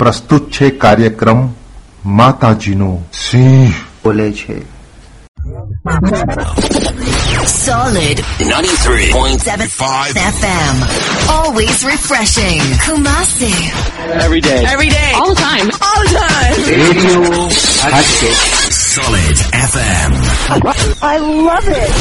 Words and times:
પ્રસ્તુત 0.00 0.44
છે 0.50 0.66
કાર્યક્રમ 0.78 1.40
માતાજીનો 2.18 2.90
સિંહ 3.22 3.72
બોલે 4.04 4.28
છે 4.32 4.56
Solid 7.64 8.18
93.75 8.40 10.16
FM. 10.36 10.76
Always 11.30 11.78
refreshing. 11.84 12.60
Kumasi. 12.84 13.52
Every 14.16 14.40
day. 14.40 14.60
Every 14.66 14.90
day. 14.90 15.10
All 15.14 15.32
the 15.34 15.40
time. 15.40 15.66
All 15.88 16.02
the 16.04 16.12
time. 16.18 16.58
Radio 16.76 17.18
Hatkesh 17.84 18.44
Solid 18.94 19.38
FM. 19.70 20.10
I 21.12 21.16
love 21.48 21.68
it. 21.78 21.94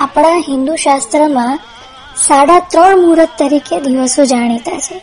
આપણા 0.00 0.38
હિન્દુ 0.48 0.76
શાસ્ત્રમાં 0.76 1.58
સાડા 2.18 2.60
ત્રણ 2.72 3.02
મુહૂર્ત 3.02 3.32
તરીકે 3.38 3.76
દિવસો 3.80 4.22
જાણીતા 4.32 4.80
છે 4.86 4.96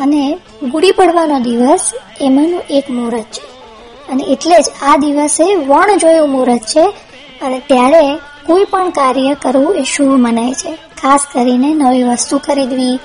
અને 0.00 0.38
ગુડી 0.70 0.90
પડવાનો 0.90 1.38
દિવસ 1.38 1.92
એમાંનું 2.20 2.62
એક 2.70 2.90
મુહૂર્ત 2.90 3.24
છે. 3.24 3.50
અને 4.12 4.24
એટલે 4.24 4.62
જ 4.62 4.64
આ 4.82 4.96
દિવસે 4.96 5.54
વણ 5.54 5.96
જોયું 5.96 6.30
મુહૂર્ત 6.30 6.60
છે 6.60 6.84
અને 7.42 7.58
ત્યારે 7.58 8.18
કોઈ 8.46 8.64
પણ 8.64 8.90
કાર્ય 8.90 9.34
કરવું 9.42 9.74
એ 9.74 9.82
શુભ 9.82 10.08
મનાય 10.08 10.54
છે. 10.54 10.78
ખાસ 11.02 11.20
કરીને 11.32 11.74
નવી 11.74 12.02
વસ્તુ 12.02 12.38
ખરીદવી, 12.38 12.98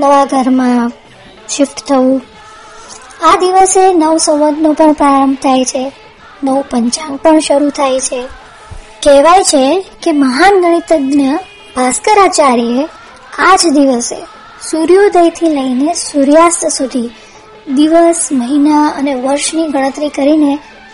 નવા 0.00 0.24
ઘરમાં 0.24 0.92
શિફ્ટ 1.48 1.78
થવું. 1.88 2.22
આ 3.22 3.36
દિવસે 3.36 3.92
નવ 3.92 4.16
સંવતનો 4.16 4.72
પણ 4.72 4.92
પ્રારંભ 4.92 5.36
થાય 5.36 5.64
છે. 5.64 5.92
નવું 6.44 6.64
પંચાંગ 6.70 7.18
પણ 7.18 7.38
શરૂ 7.38 7.70
થાય 7.70 8.00
છે. 8.00 8.22
કહેવાય 9.02 9.42
છે 9.42 9.86
કે 10.02 10.12
મહાન 10.12 10.60
ગણિતજ્ઞ 10.60 11.36
ભાસ્કરાચાર્યએ 11.76 12.88
આ 13.38 13.56
જ 13.56 13.68
દિવસે 13.68 14.39
સૂર્યોદયથી 14.68 15.50
લઈને 15.56 15.92
સૂર્યાસ્ત 15.98 16.64
સુધી 16.68 17.10
દિવસ, 17.76 18.20
મહિના 18.32 18.86
અને 18.98 19.12
વર્ષની 19.24 19.68
ગણતરી 19.74 20.08
કરીને 20.08 20.52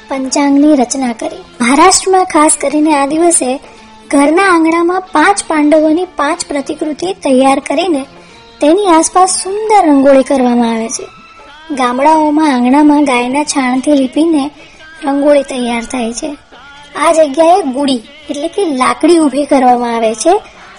પંચાંગની 0.08 0.76
રચના 0.76 1.14
કરી. 1.20 1.42
મહારાષ્ટ્રમાં 1.60 2.28
ખાસ 2.34 2.54
કરીને 2.60 2.92
આ 2.96 3.06
દિવસે 3.06 3.50
ઘરના 4.10 4.44
આંગણામાં 4.50 5.08
પાંચ 5.14 5.42
પાંડવોની 5.48 6.12
પાંચ 6.20 6.44
પ્રતિકૃતિ 6.50 7.08
તૈયાર 7.24 7.60
કરીને 7.60 8.02
તેની 8.60 8.86
આસપાસ 8.88 9.34
સુંદર 9.42 9.82
રંગોળી 9.88 10.28
કરવામાં 10.30 10.72
આવે 10.74 10.88
છે. 10.88 11.06
ગામડાઓમાં 11.80 12.52
આંગણામાં 12.52 13.10
ગાયના 13.10 13.44
છાણથી 13.54 13.98
લીપીને 14.02 14.44
રંગોળી 15.06 15.50
તૈયાર 15.52 15.84
થાય 15.92 16.12
છે. 16.12 16.30
આ 16.96 17.10
જગ્યાએ 17.12 17.60
ગુડી, 17.76 18.02
એટલે 18.30 18.48
કે 18.48 18.62
લાકડી 18.80 19.18
ઊભી 19.18 19.50
કરવામાં 19.52 19.94
આવે 19.96 20.14
છે 20.14 20.34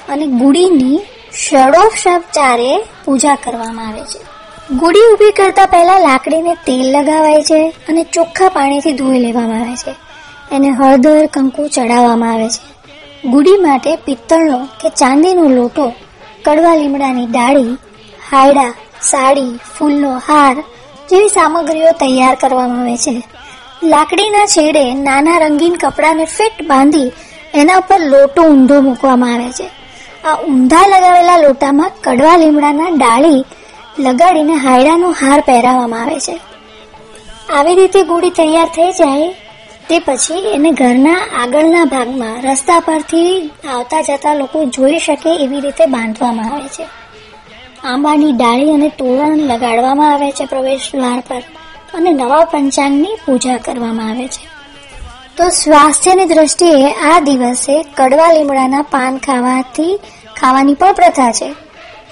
અને 0.09 0.25
ગુડીની 0.39 0.97
ષડોપચારે 1.38 2.83
પૂજા 3.05 3.35
કરવામાં 3.35 3.88
આવે 3.88 4.02
છે. 4.02 4.38
ગુડી 4.75 4.99
ઊભી 5.13 5.31
કરતા 5.31 5.66
પહેલા 5.66 5.99
લાકડીને 5.99 6.53
તેલ 6.53 6.97
લગાવાય 6.99 7.43
છે 7.43 7.73
અને 7.89 8.03
ચોખ્ખા 8.03 8.49
પાણીથી 8.49 8.93
ધોઈ 8.93 9.19
લેવામાં 9.19 9.61
આવે 9.61 9.75
છે. 9.75 9.95
એને 10.55 10.69
હળદર, 10.69 11.25
કંકુ 11.25 11.67
ચડાવવામાં 11.67 12.33
આવે 12.33 12.49
છે. 12.49 12.77
ગુડી 13.30 13.58
માટે 13.58 13.95
પિત્તળનો 13.95 14.58
કે 14.58 14.89
ચાંદીનો 14.89 15.43
લોટો, 15.43 15.93
કડવા 16.45 16.75
લીમડાની 16.75 17.25
ડાળી, 17.25 17.77
હાયડા, 18.31 18.73
સાડી, 19.02 19.59
ફૂલનો 19.77 20.17
હાર 20.17 20.55
જેવી 21.09 21.27
સામગ્રીઓ 21.27 21.92
તૈયાર 21.92 22.36
કરવામાં 22.36 22.81
આવે 22.81 22.98
છે. 22.98 23.23
લાકડીના 23.83 24.45
છેડે 24.45 24.93
નાના 24.93 25.37
રંગીન 25.37 25.75
કપડાને 25.75 26.25
ફિટ 26.25 26.67
બાંધી 26.67 27.11
એના 27.54 27.77
ઉપર 27.77 27.99
લોટો 27.99 28.43
ઊંધો 28.43 28.81
મૂકવામાં 28.81 29.33
આવે 29.33 29.52
છે. 29.52 29.69
આ 30.27 30.36
ઊંધા 30.36 30.88
લગાવેલા 30.88 31.38
લોટામાં 31.38 31.92
કડવા 32.04 32.38
લીમડાના 32.38 32.89
ડાળી 32.89 33.42
લગાડીને 33.99 34.54
હાયડાનો 34.54 35.10
હાર 35.11 35.39
પહેરાવવામાં 35.42 36.02
આવે 36.02 36.20
છે. 36.20 36.39
આવી 37.54 37.76
રીતે 37.76 38.04
ગુડી 38.04 38.30
તૈયાર 38.30 38.67
થઈ 38.67 38.92
જાય 38.92 39.30
તે 39.89 39.99
પછી 39.99 40.43
એને 40.54 40.71
ઘરના 40.71 41.21
આગળના 41.42 41.86
ભાગમાં 41.86 42.42
રસ્તા 42.42 42.80
પરથી 42.80 43.52
આવતા 43.73 44.02
જતા 44.02 44.33
લોકો 44.33 44.66
જોઈ 44.66 44.99
શકે 44.99 45.30
એવી 45.36 45.60
રીતે 45.60 45.86
બાંધવામાં 45.86 46.54
આવે 46.54 46.67
છે. 46.67 46.86
આંબાની 47.83 48.32
ડાળી 48.32 48.73
અને 48.73 48.89
તોરણ 48.89 49.37
લગાડવામાં 49.37 50.14
આવે 50.14 50.32
છે 50.32 50.45
પ્રવેશ 50.45 50.92
દ્વાર 50.95 51.23
પર 51.27 51.43
અને 51.93 52.10
નવા 52.10 52.43
પંચાંગની 52.43 53.17
પૂજા 53.26 53.58
કરવામાં 53.58 54.10
આવે 54.10 54.27
છે. 54.27 54.45
તો 55.37 55.49
સ્વાસ્થ્યની 55.49 56.26
દ્રષ્ટિએ 56.26 56.92
આ 56.92 57.20
દિવસે 57.20 57.86
કડવા 57.95 58.32
લીમડાના 58.32 58.82
પાન 58.82 59.17
ખાવાથી 59.17 59.99
ખાવાની 60.42 60.73
પણ 60.73 60.93
પ્રથા 60.93 61.31
છે. 61.31 61.55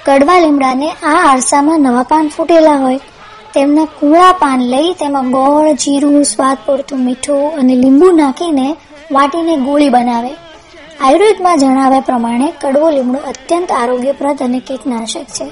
કડવા 0.06 0.40
લીમડાને 0.40 0.91
આ 0.91 1.31
આરસામાં 1.31 1.80
નવા 1.80 2.03
પાન 2.03 2.28
ફૂટેલા 2.28 2.72
હોય. 2.72 3.00
તેમના 3.53 3.86
કુળા 3.86 4.31
પાન 4.31 4.62
લઈ 4.62 4.94
તેમાં 4.94 5.31
ગોળ, 5.31 5.74
જીરું, 5.74 6.24
સ્વાદ 6.24 6.58
પૂરતું 6.66 7.00
મીઠું 7.00 7.59
અને 7.59 7.75
લીંબુ 7.75 8.12
નાખીને 8.12 8.75
વાટીને 9.12 9.58
ગોળી 9.58 9.90
બનાવે. 9.90 10.30
આયુર્વેદમાં 11.02 11.59
જણાવ્યા 11.59 12.00
પ્રમાણે 12.00 12.53
કડવો 12.62 12.90
લીમડો 12.90 13.19
અત્યંત 13.19 13.72
આરોગ્યપ્રદ 13.72 14.38
અને 14.42 14.59
કીટનાશક 14.59 15.24
છે. 15.24 15.52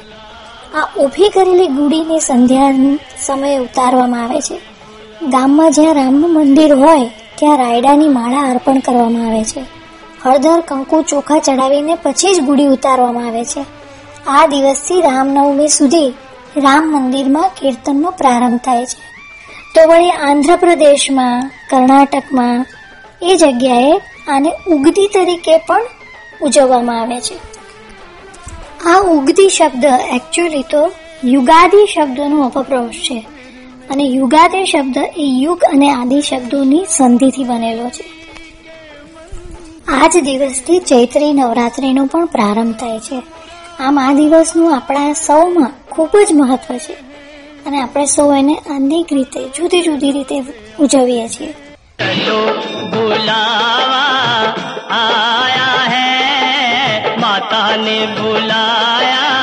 આ 0.76 1.04
ઊભી 1.04 1.30
કરેલી 1.30 1.68
ગુડીને 1.68 2.20
સંધ્યા 2.20 2.72
સમયે 3.26 3.58
ઉતારવામાં 3.58 4.24
આવે 4.24 4.42
છે. 4.42 4.60
ગામમાં 5.28 5.72
જ્યાં 5.72 5.96
રામનું 5.96 6.34
મંદિર 6.34 6.76
હોય, 6.76 7.06
ત્યાં 7.36 7.58
રાયડાની 7.58 8.08
માળા 8.08 8.42
અર્પણ 8.42 8.80
કરવામાં 8.80 9.28
આવે 9.28 9.44
છે. 9.44 9.83
હળદર, 10.24 10.62
કંકુ, 10.62 11.02
ચોખા 11.02 11.40
ચડાવીને 11.40 11.96
પછી 11.96 12.36
જ 12.36 12.40
ગુડી 12.40 12.66
ઉતારવામાં 12.66 13.28
આવે 13.28 13.46
છે. 13.46 13.66
આ 14.28 14.48
દિવસથી 14.48 15.02
રામનવમી 15.02 15.68
સુધી 15.68 16.14
રામ 16.58 16.84
મંદિરમાં 16.84 17.50
કીર્તનનો 17.50 18.12
પ્રારંભ 18.12 18.58
થાય 18.58 18.86
છે. 18.86 19.14
તો 19.76 19.90
વળી 19.90 20.10
આંધ્રપ્રદેશમાં, 20.10 21.52
કર્ણાટકમાં, 21.70 22.66
એ 23.22 23.36
જગ્યાએ 23.36 24.02
આને 24.28 24.52
ઉગતી 24.68 25.08
તરીકે 25.08 25.58
પણ 25.58 25.82
ઉજવવામાં 26.42 27.02
આવે 27.02 27.22
છે. 27.22 27.38
આ 28.90 29.00
ઉગતી 29.00 29.50
શબ્દ 29.50 29.86
એકચ્યુઅલી 30.16 30.62
તો 30.62 30.92
યુગાદી 31.24 31.86
શબ્દનો 31.86 32.44
અપપ્રવશ 32.44 32.94
છે. 32.94 33.28
અને 33.90 34.04
યુગાદી 34.04 34.66
શબ્દ 34.66 34.98
એ 34.98 35.22
યુગ 35.22 35.64
અને 35.64 35.92
આદિ 35.92 36.22
શબ્દોની 36.22 36.86
સંધિથી 36.90 37.44
બનેલો 37.44 37.90
છે. 37.90 38.23
આ 39.88 40.08
જ 40.08 40.22
દિવસથી 40.22 40.80
ચૈત્રી 40.80 41.34
નવરાત્રિનો 41.34 42.06
પણ 42.06 42.26
પ્રારંભ 42.26 42.76
થાય 42.76 43.00
છે. 43.00 43.22
આમ 43.80 44.00
આ 44.00 44.14
દિવસનું 44.14 44.76
આપણા 44.76 45.14
સૌમાં 45.14 45.72
ખૂબ 45.90 46.10
જ 46.30 46.34
મહત્વ 46.34 46.78
છે. 46.78 46.94
અને 47.66 47.82
આપણે 47.82 48.06
સૌ 48.06 48.34
એને 48.36 48.56
અનેક 48.56 49.14
રીતે, 49.14 49.50
જુદી 49.50 49.82
જુદી 49.82 50.12
રીતે 50.12 50.44
ઉજવીએ 50.80 51.28
છીએ. 51.28 51.54
આયા 54.90 55.84
હે 55.88 57.18
માતા 57.18 57.76
ને 57.76 58.06
બુલાયા 58.06 59.43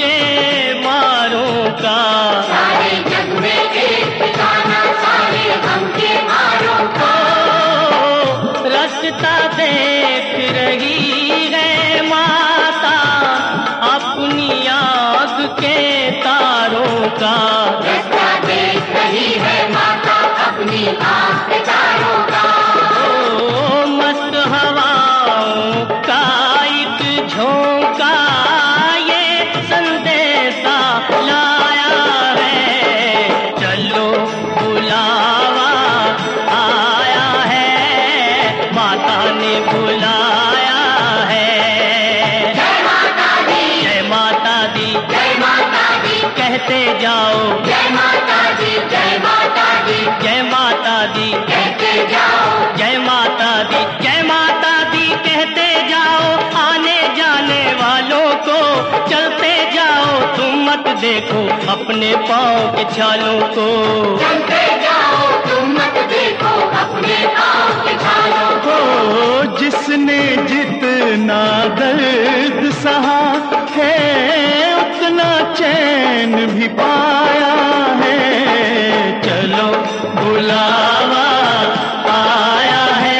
के 0.00 0.14
मारों 0.84 1.70
का 1.82 1.98
सारे 2.50 2.96
जग 3.10 3.32
में 3.40 3.62
एक 3.84 4.22
देखो 61.01 61.41
अपने 61.71 62.15
पाँव 62.27 62.59
के 62.75 62.83
छालों 62.95 63.39
को। 63.55 63.67
चलते 64.17 64.61
जाओ 64.83 65.21
तुम 65.41 65.71
मत 65.71 65.95
देखो 66.11 66.53
अपने 66.81 67.17
पाँव 67.37 67.81
के 67.85 67.93
छालों 67.95 68.53
को। 68.65 68.77
जिसने 69.57 70.21
जितना 70.47 71.41
दर्द 71.79 72.71
सहा 72.73 73.21
है 73.75 73.93
उतना 74.79 75.29
चैन 75.53 76.35
भी 76.47 76.67
पाया 76.77 77.53
है। 78.01 78.19
चलो 79.21 79.69
बुलावा 80.17 81.25
आया 82.13 82.85
है। 82.95 83.12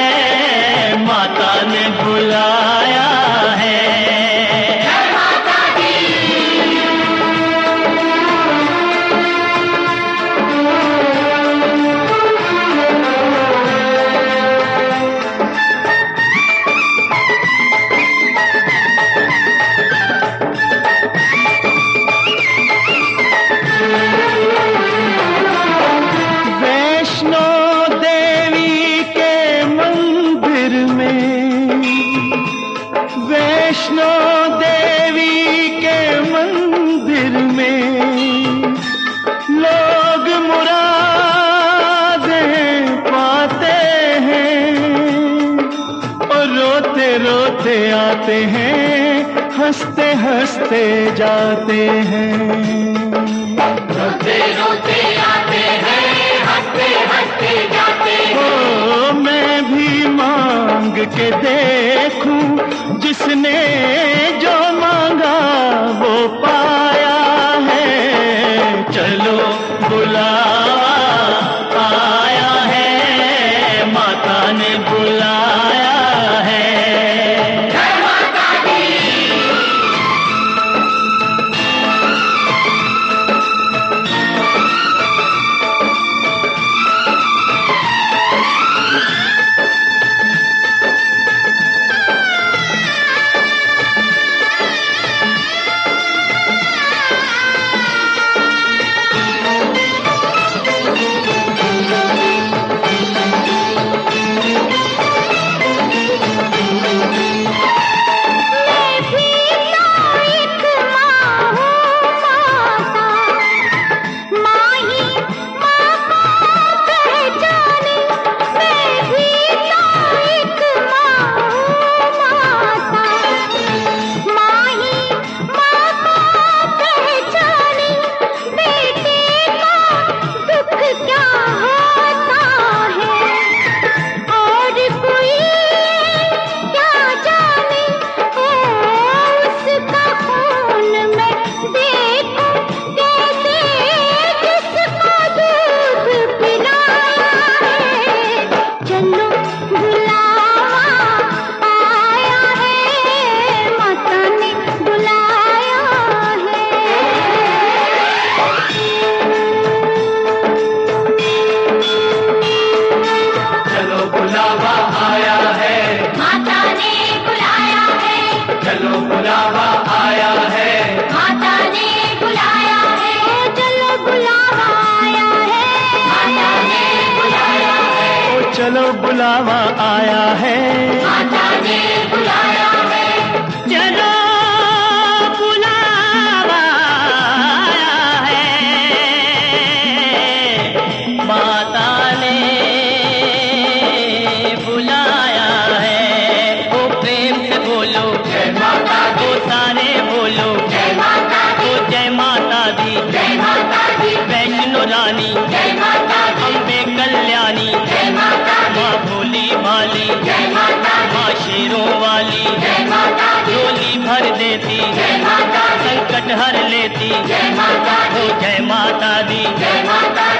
दी 217.00 217.10
जय 217.28 217.50
माता 217.58 217.98
दी 218.14 218.28
जय 218.42 218.60
माता 218.70 219.12
दी 219.30 219.44
जय 219.60 219.84
माता 219.90 220.33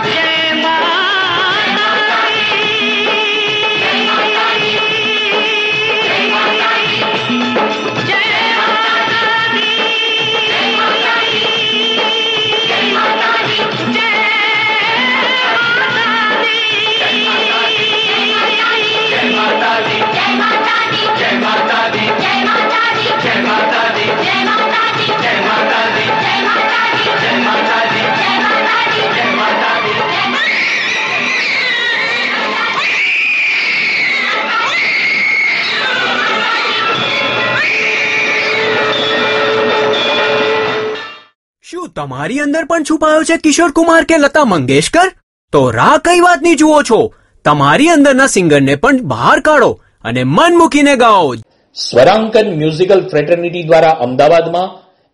તમારી 42.04 42.40
અંદર 42.40 42.66
પણ 42.66 42.84
છુપાયો 42.84 43.24
છે 43.24 43.38
કિશોર 43.38 43.72
કુમાર 43.72 44.04
કે 44.04 44.18
લતા 44.18 44.46
મંગેશકર? 44.46 45.08
તો 45.54 45.72
રાહ 45.72 45.98
કઈ 45.98 46.20
વાતની 46.20 46.56
જુઓ 46.56 46.84
છો? 46.84 47.14
તમારી 47.46 47.88
અંદરના 47.88 48.28
સિંગરને 48.28 48.76
પણ 48.76 48.98
બહાર 49.04 49.40
કાઢો 49.40 49.80
અને 50.04 50.24
મન 50.24 50.58
મૂકીને 50.58 50.96
ગાઓ. 50.96 51.36
સ્વરાંકન 51.76 52.50
મ્યુઝિકલ 52.56 53.04
ફ્રેટર્નિટી 53.10 53.64
દ્વારા 53.64 53.90
અમદાવાદમાં 53.90 54.70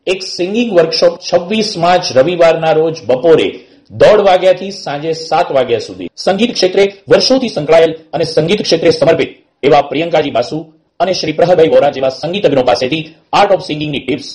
એક 0.07 0.23
સિંગિંગ 0.23 0.71
વર્કશોપ 0.77 1.19
છવ્વીસ 1.19 1.77
માર્ચ 1.77 2.11
રવિવારના 2.17 2.73
રોજ 2.73 3.03
બપોરે 3.05 3.47
દોઢ 3.91 4.25
વાગ્યાથી 4.29 4.71
સાંજે 4.71 5.13
સાત 5.13 5.47
વાગ્યા 5.51 5.79
સુધી. 5.79 6.09
સંગીત 6.15 6.51
ક્ષેત્રે 6.53 6.83
વર્ષોથી 7.11 7.49
સંકળાયેલ 7.49 7.93
અને 8.13 8.25
સંગીત 8.25 8.61
ક્ષેત્રે 8.61 8.91
સમર્પિત 8.91 9.31
એવા 9.63 9.81
પ્રિયંકાજી 9.81 10.31
બાસુ 10.31 10.65
અને 10.99 11.13
શ્રી 11.13 11.33
પ્રહરભાઈ 11.33 11.69
વોરા 11.69 11.89
જેવા 11.89 12.09
સંગીતજ્ઞો 12.09 12.63
પાસેથી 12.63 13.03
આર્ટ 13.33 13.51
ઓફ 13.51 13.61
સિંગિંગની 13.61 13.99
ટિપ્સ 13.99 14.29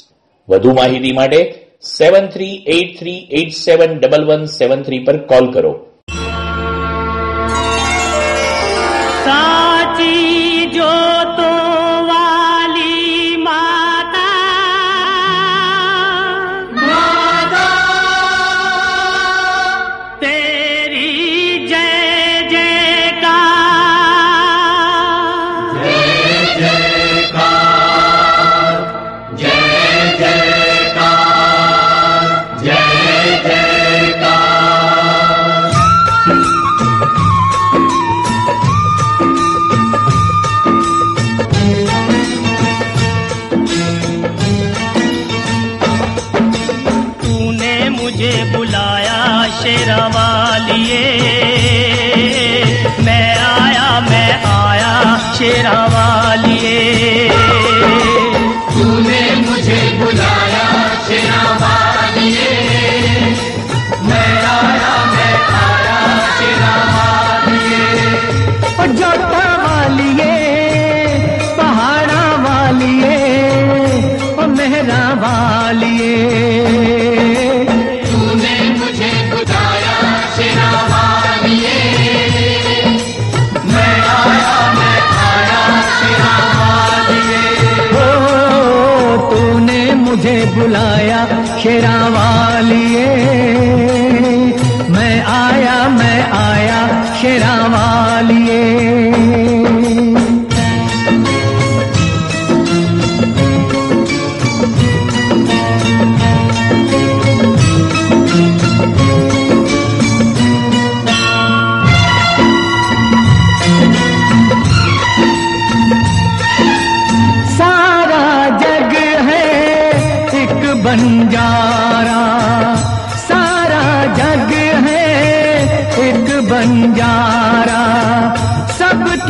વધુ 0.48 0.70
માહિતી 0.74 1.12
માટે 1.12 1.63
seven 1.84 2.26
three 2.26 2.62
eight 2.66 2.98
three 2.98 3.26
eight 3.30 3.52
seven 3.52 3.98
double 3.98 4.24
one 4.24 4.44
seven 4.44 4.82
three 4.82 5.04
પર 5.04 5.16
કોલ 5.24 5.52
કરો 5.52 5.72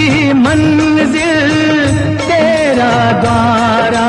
सबकी 0.05 0.33
मंजिल 0.33 1.53
तेरा 2.21 2.93
द्वारा, 3.21 4.07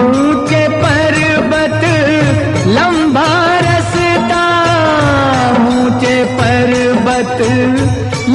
ऊँचे 0.00 0.62
पर्वत, 0.82 1.84
लंबा 2.76 3.30
रस्ता, 3.66 4.42
ऊँचे 5.68 6.16
पर्वत, 6.36 7.40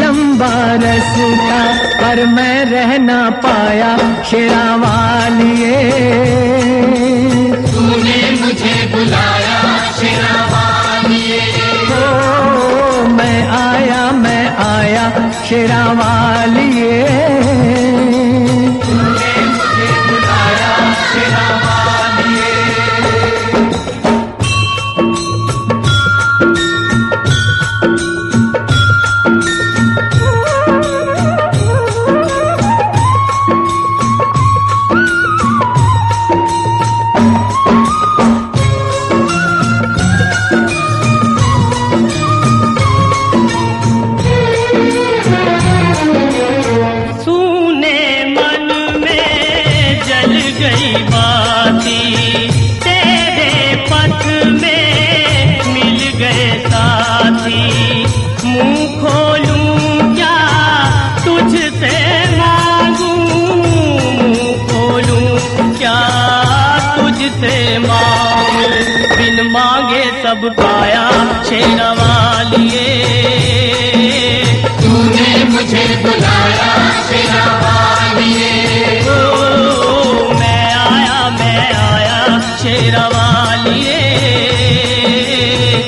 लंबा 0.02 0.54
रस्ता, 0.86 1.62
पर 2.02 2.26
मैं 2.36 2.66
रह 2.66 2.98
ना 2.98 3.22
पाया 3.46 3.98
शेरा 4.32 4.66
वालिए 4.76 6.49
आया 15.52 17.29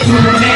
Amen. 0.04 0.51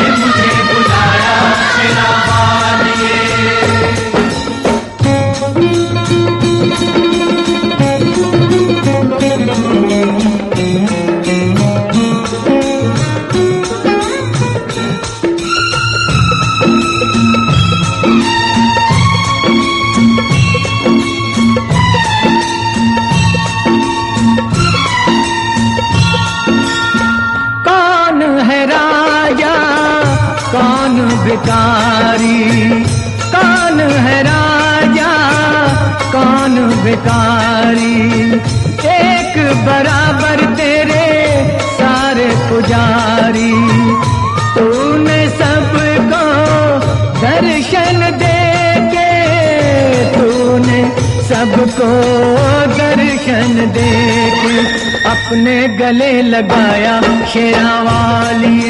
लगाया 56.15 56.95
शेरा 57.33 57.75
वालिए 57.87 58.64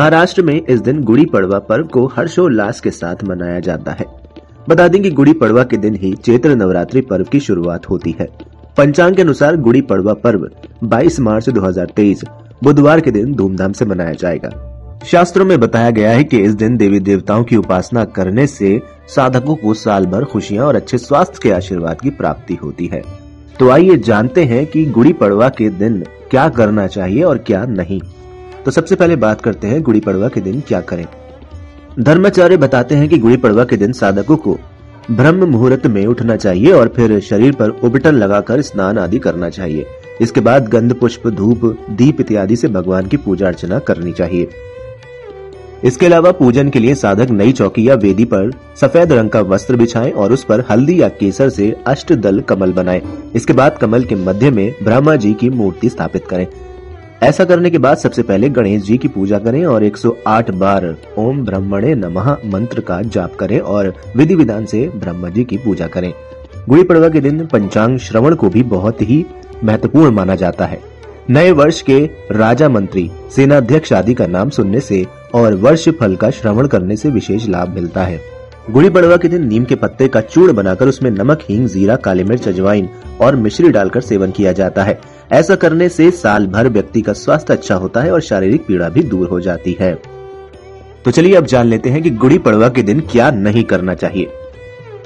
महाराष्ट्र 0.00 0.42
में 0.42 0.66
इस 0.68 0.80
दिन 0.80 1.02
गुड़ी 1.02 1.24
पड़वा 1.24 1.58
पर्व 1.58 1.86
को 1.86 2.06
हर्षोल्लास 2.06 2.80
के 2.80 2.90
साथ 2.90 3.24
मनाया 3.24 3.60
जाता 3.60 3.92
है। 3.92 4.04
बता 4.68 4.88
दें 4.88 5.02
कि 5.02 5.10
गुड़ी 5.10 5.32
पड़वा 5.32 5.62
के 5.62 5.76
दिन 5.76 5.94
ही 5.94 6.12
चैत्र 6.12 6.54
नवरात्रि 6.54 7.00
पर्व 7.00 7.24
की 7.24 7.40
शुरुआत 7.40 7.90
होती 7.90 8.14
है। 8.20 8.26
पंचांग 8.76 9.16
के 9.16 9.22
अनुसार 9.22 9.56
गुड़ी 9.56 9.80
पड़वा 9.80 10.14
पर्व 10.14 10.48
22 10.84 11.20
मार्च 11.20 11.48
2023 11.48 12.24
बुधवार 12.64 13.00
के 13.00 13.10
दिन 13.10 13.34
धूमधाम 13.34 13.72
से 13.72 13.84
मनाया 13.84 14.12
जाएगा। 14.12 14.50
शास्त्रों 15.06 15.44
में 15.44 15.60
बताया 15.60 15.90
गया 15.90 16.10
है 16.10 16.24
कि 16.24 16.38
इस 16.38 16.54
दिन 16.54 16.76
देवी 16.76 17.00
देवताओं 17.00 17.44
की 17.44 17.56
उपासना 17.56 18.04
करने 18.04 18.46
से 18.46 18.82
साधकों 19.08 19.54
को 19.54 19.74
साल 19.74 20.06
भर 20.06 20.24
खुशियाँ 20.24 20.66
और 20.66 20.76
अच्छे 20.76 20.98
स्वास्थ्य 20.98 21.40
के 21.42 21.50
आशीर्वाद 21.50 22.00
की 22.00 22.10
प्राप्ति 22.10 22.54
होती 22.54 22.86
है। 22.86 23.02
तो 23.58 23.70
आइए 23.70 23.96
जानते 23.96 24.44
हैं 24.44 24.66
कि 24.66 24.86
गुड़ी 24.86 25.12
पड़वा 25.12 25.48
के 25.48 25.68
दिन 25.68 26.04
क्या 26.30 26.48
करना 26.48 26.86
चाहिए 26.86 27.22
और 27.22 27.38
क्या 27.38 27.64
नहीं। 27.64 28.00
तो 28.64 28.70
सबसे 28.70 28.94
पहले 28.94 29.16
बात 29.16 29.40
करते 29.40 29.66
हैं 29.66 29.82
गुड़ी 29.82 30.00
पड़वा 30.00 30.28
के 30.28 30.40
दिन 30.40 30.60
क्या 30.60 30.80
करें। 30.80 31.06
धर्माचार्य 31.98 32.56
बताते 32.56 32.94
हैं 32.94 33.08
कि 33.08 33.18
गुड़ी 33.18 33.36
पड़वा 33.36 33.64
के 33.64 33.76
दिन 33.76 33.92
साधकों 33.92 34.36
को 34.36 34.58
ब्रह्म 35.10 35.44
मुहूर्त 35.44 35.86
में 35.86 36.06
उठना 36.06 36.36
चाहिए 36.36 36.72
और 36.72 36.88
फिर 36.88 37.20
शरीर 37.20 37.54
पर 37.54 37.68
उबटन 37.68 38.14
लगाकर 38.14 38.62
स्नान 38.62 38.98
आदि 38.98 39.18
करना 39.18 39.50
चाहिए। 39.50 39.86
इसके 40.20 40.40
बाद 40.40 40.68
गंध, 40.68 40.94
पुष्प, 40.94 41.26
धूप, 41.26 41.76
दीप 41.90 42.20
इत्यादि 42.20 42.56
से 42.56 42.68
भगवान 42.68 43.06
की 43.06 43.16
पूजा 43.16 43.46
अर्चना 43.46 43.78
करनी 43.78 44.12
चाहिए। 44.12 44.48
इसके 45.84 46.06
अलावा 46.06 46.32
पूजन 46.32 46.70
के 46.70 46.78
लिए 46.78 46.94
साधक 46.94 47.30
नई 47.30 47.52
चौकी 47.52 47.88
या 47.88 47.94
वेदी 47.94 48.24
पर 48.24 48.50
सफ़ेद 48.76 49.12
रंग 49.12 49.30
का 49.30 49.40
वस्त्र 49.40 49.76
बिछाएँ 49.76 50.10
और 50.10 50.32
उस 50.32 50.44
पर 50.44 50.64
हल्दी 50.70 51.02
या 51.02 51.08
केसर 51.08 51.48
से 51.48 51.76
अष्ट 51.86 52.12
दल 52.12 52.40
कमल 52.40 52.72
बनाएँ। 52.72 53.02
इसके 53.34 53.52
बाद 53.52 53.78
कमल 53.78 54.04
के 54.04 54.14
मध्य 54.14 54.50
में 54.50 54.74
ब्रह्मा 54.82 55.16
जी 55.16 55.34
की 55.34 55.50
मूर्ति 55.50 55.88
स्थापित 55.88 56.26
करें। 56.26 56.46
ऐसा 57.22 57.44
करने 57.44 57.70
के 57.70 57.78
बाद 57.78 57.96
सबसे 57.96 58.22
पहले 58.22 58.48
गणेश 58.48 58.82
जी 58.82 58.98
की 58.98 59.08
पूजा 59.08 59.38
करें 59.38 59.64
और 59.66 59.84
108 59.84 60.50
बार 60.50 60.96
ओम 61.18 61.44
ब्रह्मणे 61.44 61.94
नमः 61.94 62.36
मंत्र 62.46 62.80
का 62.80 63.02
जाप 63.02 63.34
करें 63.34 63.60
और 63.60 63.94
विधि 64.16 64.34
विधान 64.34 64.66
से 64.66 64.88
ब्रह्म 64.96 65.28
जी 65.28 65.44
की 65.44 65.56
पूजा 65.56 65.86
करें। 65.86 66.12
गुड़ी 66.68 66.82
पड़वा 66.82 67.08
के 67.08 67.20
दिन 67.20 67.46
पंचांग 67.46 67.98
श्रवण 67.98 68.34
को 68.34 68.48
भी 68.48 68.62
बहुत 68.62 69.02
ही 69.02 69.26
महत्वपूर्ण 69.64 70.10
माना 70.10 70.34
जाता 70.34 70.66
है। 70.66 70.80
नए 71.30 71.50
वर्ष 71.50 71.82
के 71.82 72.10
राजा 72.30 72.68
मंत्री, 72.68 73.10
सेनाध्यक्ष 73.36 73.92
आदि 73.92 74.14
का 74.14 74.26
नाम 74.26 74.50
सुनने 74.50 74.80
से 74.80 75.06
और 75.34 75.54
वर्ष 75.54 75.88
फल 75.88 76.16
का 76.16 76.30
श्रवण 76.30 76.66
करने 76.66 76.96
से 76.96 77.10
विशेष 77.10 77.48
लाभ 77.48 77.68
मिलता 77.68 78.04
है। 78.04 78.20
गुड़ी 78.70 78.90
पड़वा 78.90 79.16
के 79.16 79.28
दिन 79.28 79.46
नीम 79.46 79.64
के 79.64 79.74
पत्ते 79.74 80.08
का 80.08 80.20
चूर्ण 80.20 80.52
बनाकर 80.52 80.88
उसमें 80.88 81.10
नमक, 81.10 81.38
हींग, 81.48 81.68
जीरा, 81.68 81.96
काली 81.96 82.24
मिर्च, 82.24 82.48
अजवाइन 82.48 82.88
और 83.20 83.36
मिश्री 83.36 83.68
डालकर 83.68 84.00
सेवन 84.00 84.30
किया 84.30 84.52
जाता 84.52 84.84
है। 84.84 85.00
ऐसा 85.32 85.54
करने 85.54 85.88
से 85.88 86.10
साल 86.10 86.46
भर 86.46 86.68
व्यक्ति 86.68 87.00
का 87.00 87.12
स्वास्थ्य 87.12 87.52
अच्छा 87.52 87.74
होता 87.74 88.00
है 88.00 88.12
और 88.12 88.20
शारीरिक 88.20 88.66
पीड़ा 88.66 88.88
भी 88.88 89.02
दूर 89.02 89.28
हो 89.28 89.40
जाती 89.40 89.76
है। 89.80 89.94
तो 91.04 91.10
चलिए 91.10 91.34
अब 91.34 91.46
जान 91.46 91.66
लेते 91.66 91.90
हैं 91.90 92.02
कि 92.02 92.10
गुड़ी 92.10 92.38
पड़वा 92.38 92.68
के 92.68 92.82
दिन 92.82 93.00
क्या 93.00 93.30
नहीं 93.30 93.64
करना 93.64 93.94
चाहिए। 93.94 94.24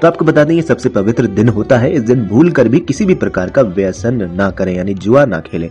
तो 0.01 0.07
आपको 0.07 0.25
बता 0.25 0.43
दें, 0.43 0.55
ये 0.55 0.61
सबसे 0.61 0.89
पवित्र 0.89 1.27
दिन 1.27 1.49
होता 1.49 1.77
है। 1.77 1.91
इस 1.91 2.01
दिन 2.01 2.25
भूल 2.25 2.51
कर 2.51 2.67
भी 2.67 2.79
किसी 2.79 3.05
भी 3.05 3.15
प्रकार 3.15 3.49
का 3.49 3.61
व्यसन 3.61 4.31
ना 4.35 4.49
करें, 4.49 4.75
यानी 4.75 4.93
जुआ 4.93 5.25
ना 5.25 5.39
खेलें। 5.39 5.69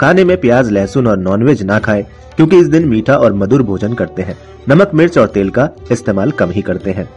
खाने 0.00 0.24
में 0.24 0.40
प्याज, 0.40 0.70
लहसुन 0.70 1.06
और 1.06 1.18
नॉनवेज 1.18 1.62
ना 1.62 1.78
खाएँ, 1.78 2.02
क्योंकि 2.36 2.58
इस 2.58 2.66
दिन 2.66 2.88
मीठा 2.88 3.16
और 3.16 3.32
मधुर 3.32 3.62
भोजन 3.62 3.92
करते 3.92 4.22
हैं। 4.22 4.38
नमक, 4.68 4.90
मिर्च 4.94 5.18
और 5.18 5.26
तेल 5.26 5.50
का 5.50 5.68
इस्तेमाल 5.92 6.30
कम 6.30 6.50
ही 6.50 6.62
करते 6.62 6.90
हैं। 6.90 7.08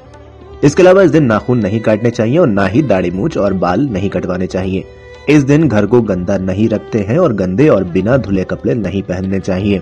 इसके 0.64 0.84
अलावा 0.84 1.02
इस 1.02 1.12
दिन 1.12 1.24
नाखून 1.24 1.60
नहीं 1.60 1.80
काटने 1.80 2.12
चाहिए 2.12 2.38
और 2.38 2.48
ना 2.48 2.66
ही 2.66 2.82
दाढ़ी, 2.82 3.12
मूछ 3.12 3.38
और 3.38 3.54
बाल 3.54 3.90
नहीं 3.90 4.10
कटवाने 4.10 4.48
चाहिए। 4.48 4.84
इस 5.30 5.44
दिन 5.44 5.68
घर 5.68 5.86
को 5.86 6.02
गंदा 6.02 6.38
नहीं 6.38 6.70
रखते 6.70 7.00
हैं 7.00 7.18
और 7.18 7.34
गंदे 7.34 7.70
और 7.70 7.84
बिना 7.84 8.18
धुले 8.18 8.44
कपड़े 8.44 8.74
नहीं 8.74 9.02
पहनने 9.04 9.40
चाहिए। 9.40 9.82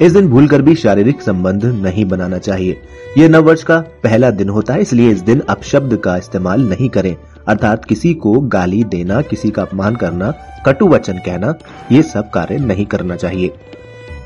इस 0.00 0.12
दिन 0.12 0.28
भूलकर 0.28 0.62
भी 0.62 0.74
शारीरिक 0.74 1.22
संबंध 1.22 1.64
नहीं 1.64 2.04
बनाना 2.04 2.38
चाहिए। 2.38 2.76
यह 3.18 3.28
नव 3.28 3.42
वर्ष 3.42 3.62
का 3.62 3.78
पहला 3.78 4.30
दिन 4.30 4.48
होता 4.48 4.74
है, 4.74 4.80
इसलिए 4.80 5.10
इस 5.10 5.20
दिन 5.20 5.40
अपशब्द 5.40 5.96
का 5.96 6.16
इस्तेमाल 6.16 6.68
नहीं 6.68 6.88
करें। 6.88 7.16
अर्थात 7.48 7.84
किसी 7.84 8.14
को 8.14 8.32
गाली 8.32 8.84
देना, 8.84 9.22
किसी 9.22 9.50
का 9.50 9.62
अपमान 9.62 9.96
करना, 9.96 10.34
कटु 10.66 10.88
वचन 10.88 11.18
कहना, 11.18 11.54
ये 11.92 12.02
सब 12.02 12.30
कार्य 12.30 12.58
नहीं 12.58 12.86
करना 12.86 13.16
चाहिए। 13.16 13.50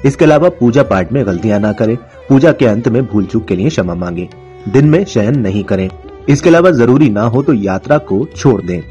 इसके 0.05 0.24
अलावा 0.24 0.48
पूजा 0.48 0.83
पाठ 0.83 1.12
में 1.12 1.26
गलतियाँ 1.26 1.61
ना 1.61 1.72
करें। 1.72 1.96
पूजा 2.29 2.53
के 2.53 2.66
अंत 2.66 2.88
में 2.88 3.07
भूल 3.07 3.24
चूक 3.24 3.44
के 3.44 3.57
लिए 3.57 3.68
क्षमा 3.68 3.94
मांगे। 3.94 4.29
दिन 4.68 4.87
में 4.87 5.05
शयन 5.05 5.38
नहीं 5.38 5.64
करें। 5.64 5.90
इसके 6.29 6.48
अलावा 6.48 6.70
ज़रूरी 6.70 7.11
ना 7.11 7.22
हो 7.22 7.42
तो 7.42 7.53
यात्रा 7.53 7.98
को 7.98 8.26
छोड़ 8.37 8.62
दें। 8.62 8.83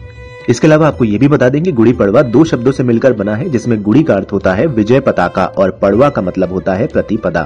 इसके 0.50 0.68
अलावा 0.68 0.88
आपको 0.88 1.06
ये 1.06 1.18
भी 1.18 1.28
बता 1.28 1.50
दें 1.50 1.62
कि 1.64 1.72
गुड़ी 1.72 1.92
पड़वा 1.94 2.22
दो 2.22 2.44
शब्दों 2.44 2.72
से 2.72 2.84
मिलकर 2.84 3.14
बना 3.14 3.36
है, 3.36 3.50
जिसमें 3.50 3.82
गुड़ी 3.82 4.04
का 4.04 4.14
अर्थ 4.14 4.32
होता 4.32 4.54
है 4.54 4.66
विजय 4.68 5.00
पताका 5.00 5.46
और 5.46 5.72
पड़वा 5.72 6.10
का 6.10 6.22
मतलब 6.22 6.54
होता 6.54 6.74
है 6.74 6.88
प्रतिपदा। 6.88 7.46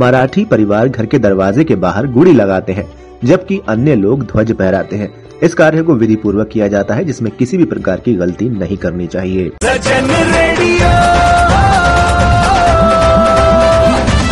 मराठी 0.00 0.44
परिवार 0.44 0.88
घर 0.88 1.06
के 1.06 1.18
दरवाजे 1.18 1.64
के 1.64 1.74
बाहर 1.76 2.06
गुड़ी 2.06 2.32
लगाते 2.32 2.72
हैं, 2.72 2.86
जबकि 3.24 3.60
अन्य 3.68 3.94
लोग 3.94 4.22
ध्वज 4.22 4.52
पहराते 4.52 4.96
हैं। 4.96 5.12
इस 5.42 5.54
कार्य 5.54 5.82
को 5.82 5.94
विधि 5.94 6.16
पूर्वक 6.16 6.48
किया 6.48 6.68
जाता 6.68 6.94
है, 6.94 7.04
जिसमें 7.04 7.30
किसी 7.38 7.56
भी 7.56 7.64
प्रकार 7.64 8.00
की 8.00 8.14
गलती 8.14 8.48
नहीं 8.48 8.76
करनी 8.76 9.06
चाहिए। 9.06 9.50
Radio, 9.64 10.88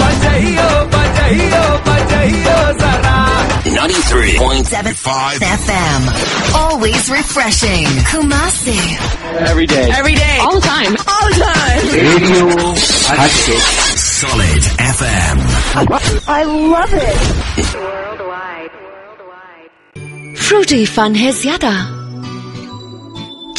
बजाइयो 0.00 0.68
बजाइयो। 0.86 1.71
93.5 4.01 5.38
FM. 5.38 6.01
Always 6.56 7.10
refreshing. 7.12 7.86
Kumasi. 8.10 8.80
every 9.47 9.67
day. 9.67 9.88
Every 9.99 10.15
day. 10.15 10.38
All 10.41 10.56
the 10.56 10.62
time. 10.62 10.93
All 11.13 11.27
the 11.30 11.36
time. 11.45 11.84
Radio 11.93 12.47
Hatchet. 13.19 13.62
Solid 14.21 14.63
FM. 14.95 15.38
I 16.27 16.43
love 16.73 16.93
it. 16.93 17.17
Frooti 20.47 20.86
fun 20.95 21.15
है 21.15 21.32
ज्यादा 21.41 21.71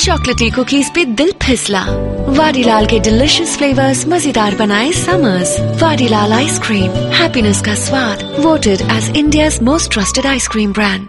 चॉकलेटी 0.05 0.51
कुकीज 0.51 0.91
पे 0.95 1.05
दिल 1.21 1.33
फिसला 1.43 1.83
वाडीलाल 2.39 2.87
के 2.87 2.99
डिलिशियस 3.01 3.57
फ्लेवर्स 3.59 4.07
मजेदार 4.09 4.55
बनाए 4.57 4.93
समर्स 4.93 5.57
वाडीलाल 5.83 6.33
आइसक्रीम 6.33 6.91
हैप्पीनेस 7.21 7.61
का 7.67 7.75
स्वाद 7.85 8.23
voted 8.45 8.81
as 8.97 9.13
India 9.17 9.49
most 9.71 9.93
trusted 9.93 10.27
ice cream 10.27 10.73
brand 10.73 11.07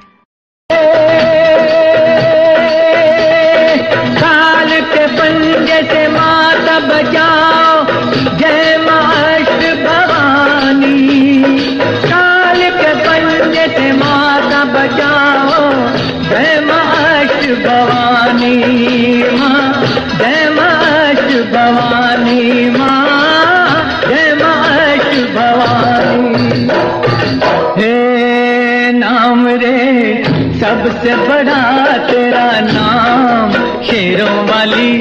सबसे 30.93 31.13
बड़ा 31.17 31.61
तेरा 32.07 32.49
नाम 32.65 33.53
शेरों 33.83 34.35
वाली 34.49 34.91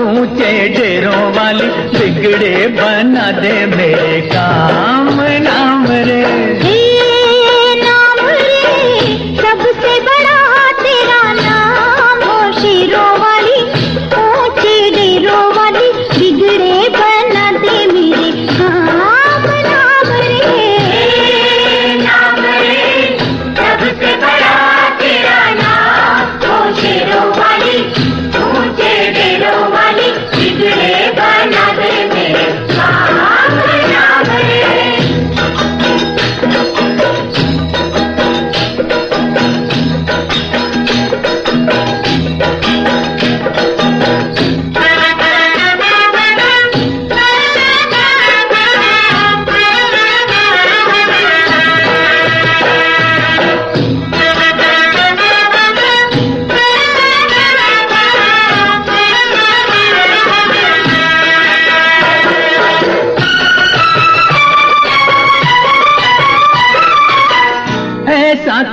ऊंचे 0.00 0.50
डेरों 0.68 1.22
वाली 1.36 1.68
बिगड़े 1.94 2.56
बना 2.76 3.30
दे 3.40 3.54
मेरे 3.66 4.20
काम 4.32 4.99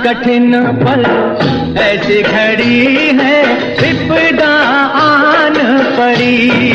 कठिन 0.08 0.52
पल 0.82 1.04
ऐसी 1.80 2.22
घड़ी 2.22 2.78
है 3.20 3.42
विपदा 3.80 4.52
आन 5.00 5.54
पड़ी 5.98 6.72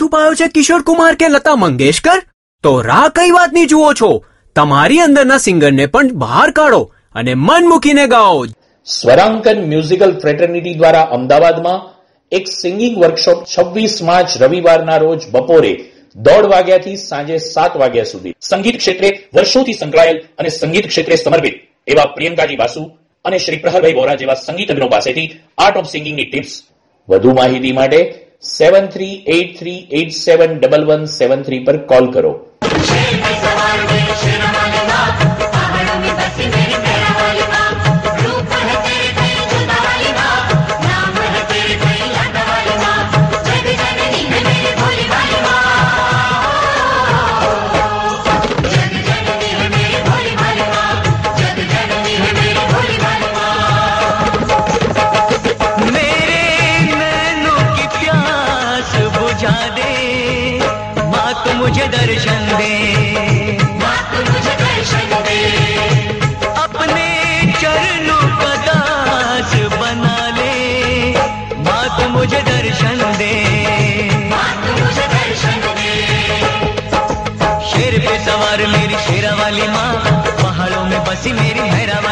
છુપાયો 0.00 0.34
છે 0.34 0.48
કિશોર 0.48 0.82
કુમાર 0.82 1.14
કે 1.14 1.28
લતા 1.28 1.56
મંગેશકર? 1.56 2.22
તો 2.62 2.80
રાહ 2.80 3.08
કઈ 3.08 3.30
વાતની 3.30 3.66
જુઓ 3.66 3.92
છો? 3.92 4.24
તમારી 4.56 4.98
અંદરના 4.98 5.38
સિંગરને 5.38 5.86
પણ 5.86 6.12
બહાર 6.12 6.50
કાઢો 6.50 6.92
અને 7.14 7.34
મન 7.34 7.66
મૂકીને 7.68 8.06
ગાઓ. 8.06 8.44
સ્વરાંકન 8.86 9.64
મ્યુઝિકલ 9.64 10.18
ફ્રેટર્નિટી 10.20 10.74
દ્વારા 10.74 11.00
અમદાવાદમાં 11.00 11.96
એક 12.32 12.48
સિંગિંગ 12.48 12.98
વર્કશોપ 12.98 13.44
છવ્વીસ 13.44 14.02
માર્ચ 14.02 14.42
રવિવારના 14.42 14.96
રોજ 14.96 15.28
બપોરે 15.30 15.72
દોઢ 16.16 16.44
વાગ્યાથી 16.44 16.96
સાંજે 16.96 17.38
સાત 17.38 17.76
વાગ્યા 17.76 18.04
સુધી. 18.04 18.34
સંગીત 18.40 18.78
ક્ષેત્રે 18.78 19.28
વર્ષોથી 19.34 19.72
સંકળાયેલ 19.72 20.18
અને 20.38 20.48
સંગીત 20.48 20.86
ક્ષેત્રે 20.88 21.16
સમર્પિત 21.16 21.54
એવા 21.86 22.04
પ્રિયંકાજી 22.04 22.56
વાસુ 22.56 22.84
અને 23.24 23.38
શ્રી 23.38 23.56
પ્રહરભાઈ 23.56 23.92
વોરા 23.92 24.14
જેવા 24.14 24.34
સંગીતજ્ઞો 24.34 24.88
પાસેથી 24.88 25.30
આર્ટ 25.58 25.76
ઓફ 25.76 25.90
સિંગિંગની 25.90 26.24
ટિપ્સ. 26.24 26.62
વધુ 27.08 27.34
માહિતી 27.34 27.72
માટે 27.72 28.25
seven 28.42 28.86
three 28.86 29.24
eight 29.26 29.58
three 29.58 29.86
eight 29.90 30.12
seven 30.12 30.58
double 30.58 30.84
one 30.84 31.04
seven 31.04 31.42
three 31.42 31.64
પર 31.64 31.76
કોલ 31.76 32.12
કરો. 32.12 32.32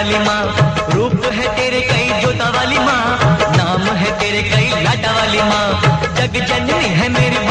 वाली 0.04 0.18
माँ 0.20 0.42
रूप 0.94 1.24
है 1.34 1.48
तेरे 1.56 1.82
कई 1.90 2.22
जोता 2.22 2.50
वाली 2.50 2.80
माँ 2.80 3.02
नाम 3.58 3.82
है 4.02 4.12
तेरे 4.20 4.42
कई 4.50 4.84
लाटा 4.84 5.12
वाली 5.12 5.42
माँ 5.50 5.68
जग 6.18 6.40
जननी 6.48 6.90
है 7.00 7.10
मेरी 7.10 7.43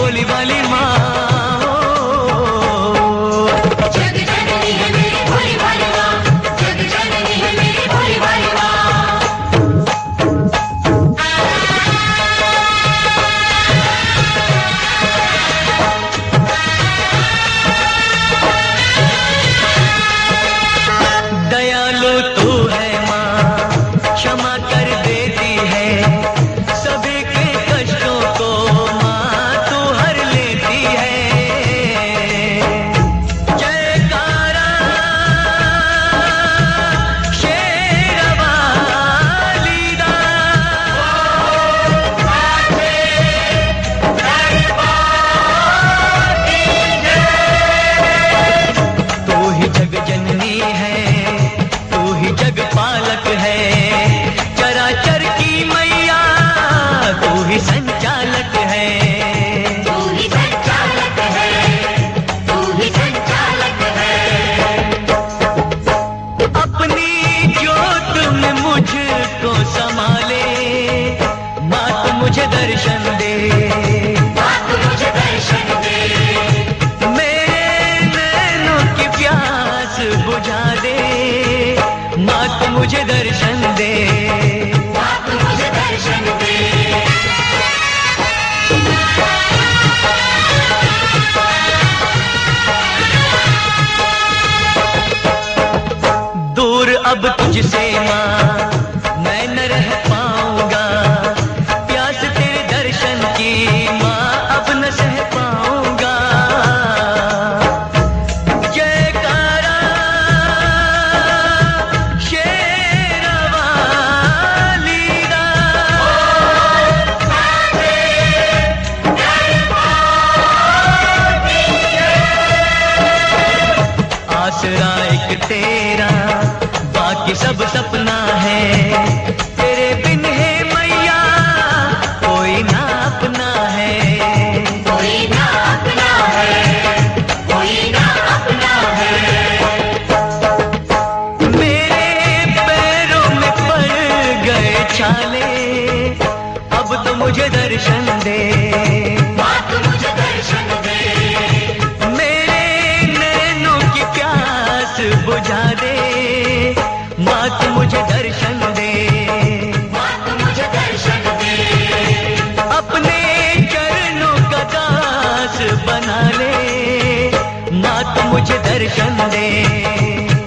दर्शन 168.83 169.19
दे 169.31 169.47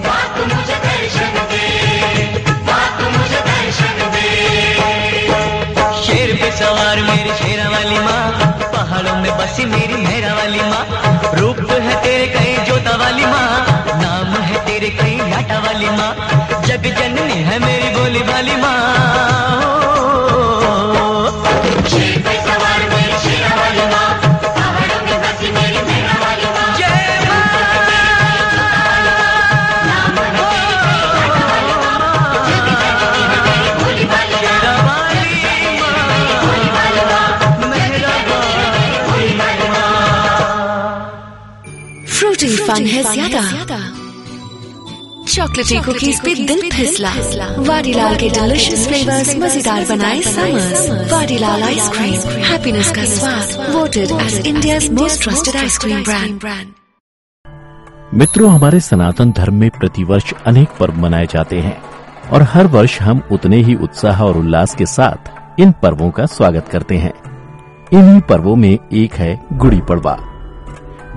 माँ 0.05 0.25
मुझे 0.37 0.75
दर्शन 0.83 1.37
दे 1.51 1.61
माँ 2.67 2.83
मुझे 3.13 3.39
दर्शन 3.47 3.97
दे 4.13 4.25
शेर 6.03 6.35
पे 6.41 6.51
सवार 6.59 7.01
मेरी 7.09 7.33
शेरा 7.39 7.69
वाली 7.69 7.97
माँ 8.05 8.21
पहाड़ों 8.75 9.15
में 9.23 9.31
बसी 9.39 9.65
मेरी 9.73 9.97
मेरा 10.05 10.33
वाली 10.35 10.61
माँ। 10.69 10.85
रूप 11.39 11.65
है 11.87 11.95
तेरे 12.03 12.27
कहीं 12.35 12.55
जोता 12.65 12.95
वाली 13.03 13.25
माँ 13.25 13.49
नाम 14.05 14.31
है 14.49 14.65
तेरे 14.67 14.89
कहीं 15.01 15.19
लाटा 15.31 15.59
वाली 15.65 15.89
माँ। 15.97 16.13
जग 16.67 16.93
जननी 16.99 17.41
है 17.49 17.59
मेरी 17.65 17.89
बोली 17.97 18.23
वाली 18.31 18.55
माँ। 18.61 19.46
चॉकलेटी 45.37 45.77
कुकीज 45.85 46.19
पे 46.25 46.33
दिल 46.45 46.69
फिसला 46.71 47.09
वाडीलाल 47.67 48.15
के 48.15 48.29
डिलिशियस 48.29 48.87
फ्लेवर्स 48.87 49.35
मज़ेदार 49.37 49.83
बनाए 49.89 50.21
समर्स 50.21 51.11
वाडीलाल 51.11 51.63
आइसक्रीम 51.63 52.41
हैप्पीनेस 52.43 52.91
का 52.91 53.03
स्वाद 53.05 53.75
voted 53.75 54.11
as 54.21 54.47
India 54.47 54.79
most 54.93 55.23
trusted 55.23 55.55
ice cream 55.55 56.01
brand 56.03 56.71
मित्रों 58.13 58.51
हमारे 58.53 58.79
सनातन 58.79 59.31
धर्म 59.31 59.55
में 59.55 59.69
प्रतिवर्ष 59.69 60.33
अनेक 60.45 60.69
पर्व 60.79 60.97
मनाए 60.97 61.25
जाते 61.25 61.59
हैं 61.59 61.77
और 62.33 62.43
हर 62.43 62.67
वर्ष 62.67 62.99
हम 63.01 63.21
उतने 63.31 63.57
ही 63.63 63.75
उत्साह 63.75 64.23
और 64.23 64.37
उल्लास 64.37 64.75
के 64.75 64.85
साथ 64.85 65.59
इन 65.59 65.71
पर्वों 65.81 66.09
का 66.11 66.25
स्वागत 66.25 66.67
करते 66.67 66.97
हैं। 66.97 67.13
इन्हीं 67.93 68.21
पर्वों 68.21 68.55
में 68.55 68.71
एक 68.93 69.13
है 69.13 69.31
गुड़ी 69.53 69.81
पड़वा। 69.81 70.17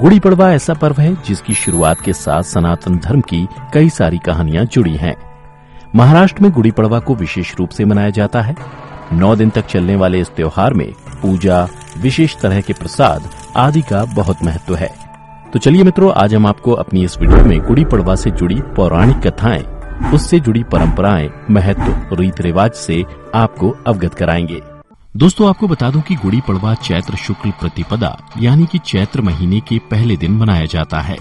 गुड़ी 0.01 0.19
पड़वा 0.21 0.53
ऐसा 0.53 0.75
पर्व 0.75 1.01
है 1.01 1.15
जिसकी 1.27 1.55
शुरुआत 1.55 2.01
के 2.01 2.13
साथ 2.13 2.43
सनातन 2.43 2.97
धर्म 2.99 3.21
की 3.21 3.49
कई 3.75 3.89
सारी 3.89 4.19
कहानियाँ 4.19 4.65
जुड़ी 4.65 4.95
हैं। 4.97 5.15
महाराष्ट्र 5.97 6.43
में 6.43 6.51
गुड़ी 6.53 6.71
पड़वा 6.71 6.99
को 6.99 7.15
विशेष 7.15 7.55
रूप 7.57 7.71
से 7.71 7.85
मनाया 7.85 8.11
जाता 8.11 8.41
है। 8.41 8.55
नौ 9.13 9.35
दिन 9.37 9.51
तक 9.51 9.67
चलने 9.67 9.97
वाले 9.97 10.21
इस 10.21 10.29
त्योहार 10.29 10.75
में 10.75 10.93
पूजा, 11.23 11.69
विशेष 11.99 12.37
तरह 12.37 12.61
के 12.61 12.73
प्रसाद 12.73 13.29
आदि 13.57 13.83
का 13.83 14.05
बहुत 14.05 14.43
महत्व 14.45 14.75
है। 14.75 14.91
तो 15.53 15.59
चलिए 15.59 15.83
मित्रों, 15.83 16.13
आज 16.13 16.35
हम 16.35 16.47
आपको 16.47 16.73
अपनी 16.73 17.05
इस 17.05 17.19
वीडियो 17.19 17.45
में 17.45 17.59
गुड़ी 17.61 17.85
पड़वा 17.85 18.15
से 18.15 18.31
जुड़ी 18.31 18.61
पौराणिक 18.77 19.27
कथाएँ, 19.27 19.63
उससे 20.15 20.41
जुड़ी 20.41 20.63
परंपराएँ, 20.63 21.31
महत्व 21.51 22.17
रीत 22.17 22.41
रिवाज 22.41 22.73
से 22.73 23.05
आपको 23.35 23.77
अवगत 23.87 24.15
कराएँगे। 24.15 24.70
दोस्तों, 25.17 25.49
आपको 25.49 25.69
बता 25.69 25.91
दूँ 25.91 26.03
कि 26.03 26.15
गुड़ी 26.15 26.41
पड़वा 26.41 26.75
चैत्र 26.75 27.17
शुक्ल 27.17 27.51
प्रतिपदा, 27.51 28.17
यानी 28.39 28.67
कि 28.67 28.79
चैत्र 28.79 29.21
महीने 29.21 29.61
के 29.61 29.79
पहले 29.79 30.17
दिन 30.17 30.33
मनाया 30.33 30.65
जाता 30.65 31.01
है। 31.01 31.17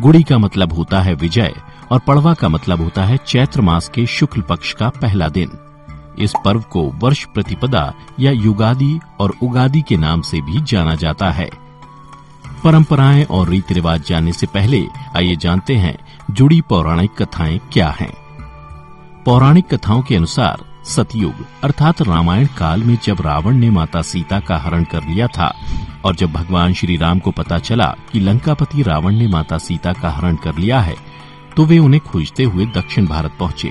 गुड़ी 0.00 0.22
का 0.22 0.38
मतलब 0.38 0.72
होता 0.72 1.00
है 1.00 1.14
विजय 1.14 1.54
और 1.92 1.98
पड़वा 1.98 2.34
का 2.34 2.48
मतलब 2.48 2.80
होता 2.80 3.04
है 3.04 3.16
चैत्र 3.16 3.60
मास 3.60 3.88
के 3.88 4.06
शुक्ल 4.06 4.40
पक्ष 4.40 4.72
का 4.72 4.88
पहला 4.88 5.28
दिन। 5.28 5.50
इस 6.18 6.32
पर्व 6.44 6.60
को 6.60 6.82
वर्ष 6.82 7.24
प्रतिपदा 7.24 7.94
या 8.20 8.32
युगादि 8.32 9.00
और 9.20 9.34
उगादि 9.42 9.82
के 9.82 9.96
नाम 9.96 10.20
से 10.20 10.40
भी 10.40 10.60
जाना 10.60 10.94
जाता 10.94 11.30
है। 11.30 11.50
परंपराएँ 12.64 13.24
और 13.24 13.48
रीति 13.48 13.74
रिवाज 13.74 14.06
जानने 14.06 14.32
से 14.32 14.46
पहले 14.46 14.86
आइए 15.16 15.36
जानते 15.36 15.76
हैं, 15.76 15.98
जुड़ी 16.30 16.60
पौराणिक 16.60 17.22
कथाएँ 17.22 17.60
क्या 17.72 17.88
हैं। 17.88 18.12
पौराणिक 19.24 19.74
कथाओं 19.74 20.02
के 20.02 20.16
अनुसार 20.16 20.73
सतयुग, 20.86 21.34
अर्थात 21.64 22.02
रामायण 22.02 22.46
काल 22.58 22.82
में 22.82 22.96
जब 23.04 23.20
रावण 23.20 23.56
ने 23.56 23.70
माता 23.70 24.02
सीता 24.02 24.40
का 24.40 24.56
हरण 24.58 24.84
कर 24.84 25.04
लिया 25.04 25.26
था, 25.28 25.52
और 26.04 26.16
जब 26.16 26.32
भगवान 26.32 26.72
श्री 26.74 26.96
राम 26.96 27.18
को 27.18 27.30
पता 27.32 27.58
चला 27.60 27.86
कि 28.12 28.20
लंकापति 28.20 28.82
रावण 28.82 29.14
ने 29.14 29.26
माता 29.28 29.58
सीता 29.58 29.92
का 29.92 30.10
हरण 30.10 30.36
कर 30.36 30.56
लिया 30.56 30.80
है 30.80 30.96
तो 31.56 31.64
वे 31.64 31.78
उन्हें 31.78 32.00
खोजते 32.02 32.44
हुए 32.44 32.66
दक्षिण 32.68 33.06
भारत 33.06 33.32
पहुँचे, 33.38 33.70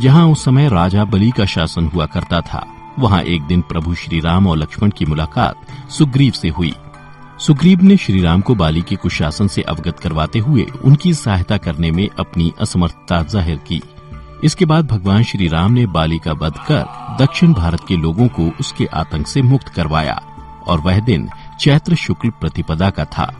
जहाँ 0.00 0.26
उस 0.26 0.44
समय 0.44 0.68
राजा 0.68 1.04
बलि 1.04 1.30
का 1.30 1.44
शासन 1.46 1.86
हुआ 1.86 2.06
करता 2.06 2.40
था। 2.42 2.66
वहाँ 2.98 3.22
एक 3.24 3.42
दिन 3.42 3.60
प्रभु 3.62 3.94
श्री 3.94 4.20
राम 4.20 4.46
और 4.46 4.56
लक्ष्मण 4.56 4.90
की 4.90 5.06
मुलाकात 5.06 5.90
सुग्रीव 5.90 6.32
से 6.32 6.48
हुई। 6.48 6.72
सुग्रीव 7.38 7.82
ने 7.82 7.96
श्री 7.96 8.22
राम 8.22 8.40
को 8.40 8.54
बाली 8.54 8.82
के 8.82 8.96
कुशासन 8.96 9.48
से 9.48 9.62
अवगत 9.64 9.98
करवाते 9.98 10.38
हुए 10.38 10.66
उनकी 10.84 11.12
सहायता 11.14 11.56
करने 11.58 11.90
में 11.90 12.08
अपनी 12.18 12.52
असमर्थता 12.60 13.22
ज़ाहिर 13.24 13.56
की। 13.68 13.80
इसके 14.44 14.64
बाद 14.64 14.86
भगवान 14.86 15.22
श्री 15.22 15.48
राम 15.48 15.72
ने 15.72 15.86
बाली 15.86 16.18
का 16.18 16.32
वध 16.32 16.58
कर 16.70 16.84
दक्षिण 17.20 17.52
भारत 17.52 17.80
के 17.88 17.96
लोगों 17.96 18.28
को 18.28 18.50
उसके 18.60 18.86
आतंक 18.86 19.26
से 19.26 19.42
मुक्त 19.42 19.68
करवाया, 19.68 20.20
और 20.66 20.80
वह 20.80 21.00
दिन 21.00 21.28
चैत्र 21.60 21.94
शुक्ल 21.94 22.30
प्रतिपदा 22.30 22.90
का 22.90 23.04
था। 23.04 23.32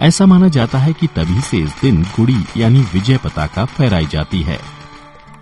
ऐसा 0.00 0.26
माना 0.26 0.48
जाता 0.48 0.78
है 0.78 0.92
कि 0.92 1.06
तभी 1.06 1.40
से 1.40 1.58
इस 1.58 1.80
दिन 1.82 2.02
गुड़ी 2.02 2.36
यानी 2.56 2.80
विजय 2.80 3.16
पताका 3.16 3.64
फहराई 3.64 4.06
जाती 4.06 4.42
है। 4.42 4.58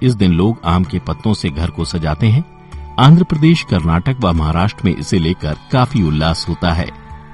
इस 0.02 0.14
दिन 0.14 0.32
लोग 0.32 0.60
आम 0.64 0.84
के 0.84 0.98
पत्तों 0.98 1.34
से 1.34 1.50
घर 1.50 1.70
को 1.70 1.84
सजाते 1.84 2.26
हैं। 2.26 2.44
आंध्र 2.98 3.24
प्रदेश, 3.24 3.62
कर्नाटक 3.62 4.16
व 4.20 4.32
महाराष्ट्र 4.32 4.82
में 4.84 4.96
इसे 4.96 5.18
लेकर 5.18 5.56
काफ़ी 5.72 6.02
उल्लास 6.02 6.46
होता 6.48 6.72
है। 6.72 6.88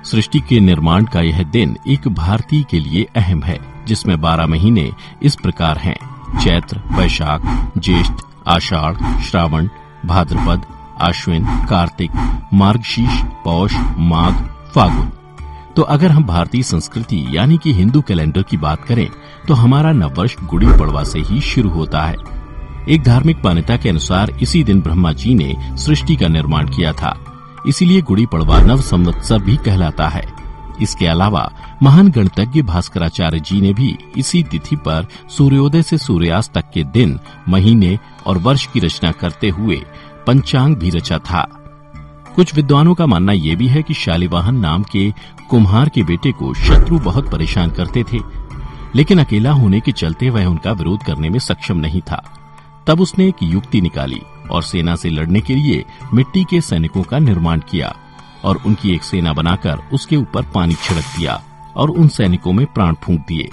सृष्टि 0.05 0.41
के 0.41 0.61
निर्माण 0.61 1.05
का 1.05 1.21
यह 1.21 1.43
दिन 1.43 1.77
एक 1.89 2.09
भारतीय 2.09 2.63
के 2.63 2.81
लिए 2.81 3.07
अहम 3.17 3.43
है, 3.43 3.59
जिसमें 3.87 4.21
बारह 4.21 4.47
महीने 4.47 4.93
इस 5.23 5.35
प्रकार 5.35 5.79
हैं। 5.79 6.16
चैत्र, 6.41 6.81
वैशाख, 6.93 7.43
ज्येष्ठ, 7.79 8.13
आषाढ़, 8.49 9.21
श्रावण, 9.21 9.69
भाद्रपद 10.07 10.67
आश्विन 11.01 11.47
कार्तिक, 11.69 12.11
मार्गशीर्ष, 12.55 13.23
पौष, 13.45 13.75
माघ, 13.99 14.33
फागुन। 14.75 15.11
तो 15.77 15.83
अगर 15.83 16.11
हम 16.11 16.25
भारतीय 16.25 16.63
संस्कृति 16.63 17.27
यानी 17.31 17.59
कि 17.59 17.73
हिंदू 17.75 18.01
कैलेंडर 18.01 18.43
की 18.43 18.57
बात 18.57 18.85
करें 18.85 19.09
तो 19.49 19.55
हमारा 19.55 19.93
नववर्ष 19.93 20.37
गुड़ी 20.45 20.67
पड़वा 20.67 21.03
से 21.05 21.19
ही 21.19 21.41
शुरू 21.41 21.71
होता 21.71 22.03
है। 22.03 22.17
एक 22.89 23.03
धार्मिक 23.03 23.45
मान्यता 23.45 23.77
के 23.77 23.89
अनुसार 23.89 24.31
इसी 24.43 24.65
दिन 24.65 24.81
ब्रह्मा 24.81 25.13
जी 25.13 25.35
ने 25.35 25.55
सृष्टि 25.77 26.17
का 26.17 26.29
निर्माण 26.29 26.69
किया 26.69 26.93
था। 26.93 27.17
इसीलिए 27.67 28.03
गुड़ी 28.03 28.27
पड़वा 28.27 28.61
नव 28.61 28.81
संवत्सर 28.81 29.39
भी 29.39 29.57
कहलाता 29.57 30.09
है। 30.09 30.36
इसके 30.83 31.07
अलावा 31.07 31.49
महान 31.83 32.09
गणतज्ञ 32.09 32.63
भास्कराचार्य 32.63 33.41
जी 33.41 33.61
ने 33.61 33.73
भी 33.73 33.97
इसी 34.17 34.43
तिथि 34.43 34.77
पर 34.77 35.07
सूर्योदय 35.29 35.83
से 35.83 35.99
सूर्यास्त 35.99 36.53
तक 36.53 36.71
के 36.75 36.85
दिन, 36.85 37.19
महीने 37.49 37.99
और 38.27 38.39
वर्ष 38.39 38.67
की 38.67 38.81
रचना 38.81 39.13
करते 39.13 39.49
हुए 39.49 39.83
पंचांग 40.27 40.77
भी 40.77 40.91
रचा 40.91 41.19
था। 41.19 41.47
कुछ 42.37 42.55
विद्वानों 42.55 42.95
का 42.95 43.07
मानना 43.07 43.33
यह 43.33 43.57
भी 43.57 43.67
है 43.69 43.83
कि 43.83 43.95
शालिवाहन 43.95 44.57
नाम 44.57 44.83
के 44.83 45.11
कुम्हार 45.51 45.89
के 45.89 46.03
बेटे 46.03 46.33
को 46.33 46.53
शत्रु 46.55 46.99
बहुत 46.99 47.31
परेशान 47.31 47.71
करते 47.71 48.03
थे, 48.03 48.19
लेकिन 48.95 49.19
अकेला 49.19 49.53
होने 49.53 49.81
के 49.81 49.93
चलते 49.93 50.31
वह 50.31 50.47
उनका 50.47 50.73
विरोध 50.73 51.03
करने 51.03 51.31
में 51.31 51.39
सक्षम 51.39 51.77
नहीं 51.77 52.01
था। 52.01 52.23
तब 52.87 53.01
उसने 53.01 53.27
एक 53.29 53.43
युक्ति 53.43 53.81
निकाली 53.81 54.21
और 54.51 54.63
सेना 54.63 54.97
से 54.97 55.11
लड़ने 55.11 55.41
के 55.41 55.55
लिए 55.55 55.85
मिट्टी 56.15 56.45
के 56.45 56.61
सैनिकों 56.61 57.03
का 57.03 57.19
निर्माण 57.19 57.61
किया। 57.61 57.95
और 58.47 58.61
उनकी 58.67 58.95
एक 58.95 59.03
सेना 59.03 59.33
बनाकर 59.33 59.79
उसके 59.93 60.17
ऊपर 60.17 60.43
पानी 60.45 60.75
छिड़क 60.75 61.05
दिया 61.17 61.43
और 61.77 61.91
उन 61.91 62.09
सैनिकों 62.09 62.53
में 62.53 62.67
प्राण 62.67 62.95
फूंक 62.95 63.25
दिए। 63.29 63.49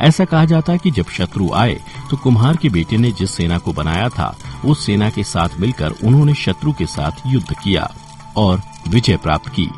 ऐसा 0.00 0.24
कहा 0.24 0.44
जाता 0.44 0.72
है 0.72 0.78
कि 0.78 0.90
जब 0.90 1.08
शत्रु 1.08 1.50
आए 1.54 1.80
तो 2.10 2.16
कुम्हार 2.16 2.56
के 2.56 2.68
बेटे 2.68 2.96
ने 2.96 3.10
जिस 3.12 3.30
सेना 3.30 3.58
को 3.58 3.72
बनाया 3.72 4.08
था, 4.08 4.36
उस 4.64 4.86
सेना 4.86 5.10
के 5.10 5.24
साथ 5.24 5.60
मिलकर 5.60 5.90
उन्होंने 6.04 6.34
शत्रु 6.34 6.72
के 6.72 6.86
साथ 6.86 7.26
युद्ध 7.26 7.54
किया 7.54 7.90
और 8.36 8.60
विजय 8.88 9.16
प्राप्त 9.16 9.48
की। 9.48 9.68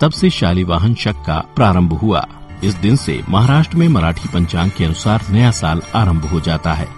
तब 0.00 0.10
से 0.10 0.30
शालिवाहन 0.30 0.94
शक 0.94 1.22
का 1.26 1.38
प्रारंभ 1.56 1.92
हुआ। 1.92 2.26
इस 2.64 2.74
दिन 2.74 2.96
से 2.96 3.20
महाराष्ट्र 3.28 3.76
में 3.76 3.88
मराठी 3.88 4.28
पंचांग 4.28 4.70
के 4.70 4.84
अनुसार 4.84 5.24
नया 5.30 5.50
साल 5.50 5.82
आरंभ 5.94 6.24
हो 6.24 6.40
जाता 6.40 6.72
है। 6.72 6.88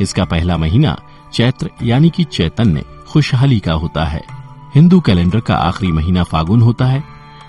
इसका 0.00 0.24
पहला 0.24 0.56
महीना 0.56 0.96
चैत्र 1.32 1.70
यानी 1.82 2.10
कि 2.10 2.24
चैतन्य 2.24 2.84
खुशहाली 3.08 3.58
का 3.60 3.72
होता 3.72 4.04
है। 4.04 4.33
हिंदू 4.74 5.00
कैलेंडर 5.00 5.40
का 5.40 5.54
आखिरी 5.54 5.92
महीना 5.92 6.22
फागुन 6.22 6.62
होता 6.62 6.84
है। 6.84 7.04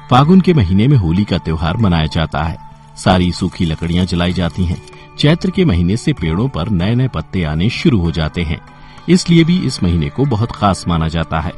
फागुन 0.10 0.42
के 0.42 0.54
महीने 0.54 0.88
में 0.88 0.98
होली 0.98 1.24
का 1.24 1.38
त्योहार 1.38 1.78
मनाया 1.78 2.06
जाता 2.06 2.44
है। 2.44 2.58
सारी 2.98 3.32
सूखी 3.32 3.66
लकड़ियाँ 3.66 4.06
जलाई 4.06 4.34
जाती 4.34 4.66
हैं। 4.66 4.82
चैत्र 5.20 5.50
के 5.50 5.66
महीने 5.66 5.98
से 5.98 6.14
पेड़ों 6.14 6.50
पर 6.50 6.70
नए 6.70 6.96
नए 6.96 7.08
पत्ते 7.08 7.44
आने 7.44 7.70
शुरू 7.70 8.00
हो 8.00 8.12
जाते 8.12 8.44
हैं। 8.44 8.62
इसलिए 9.10 9.44
भी 9.44 9.58
इस 9.60 9.84
महीने 9.84 10.10
को 10.10 10.26
बहुत 10.26 10.52
खास 10.52 10.86
माना 10.88 11.08
जाता 11.08 11.40
है। 11.40 11.52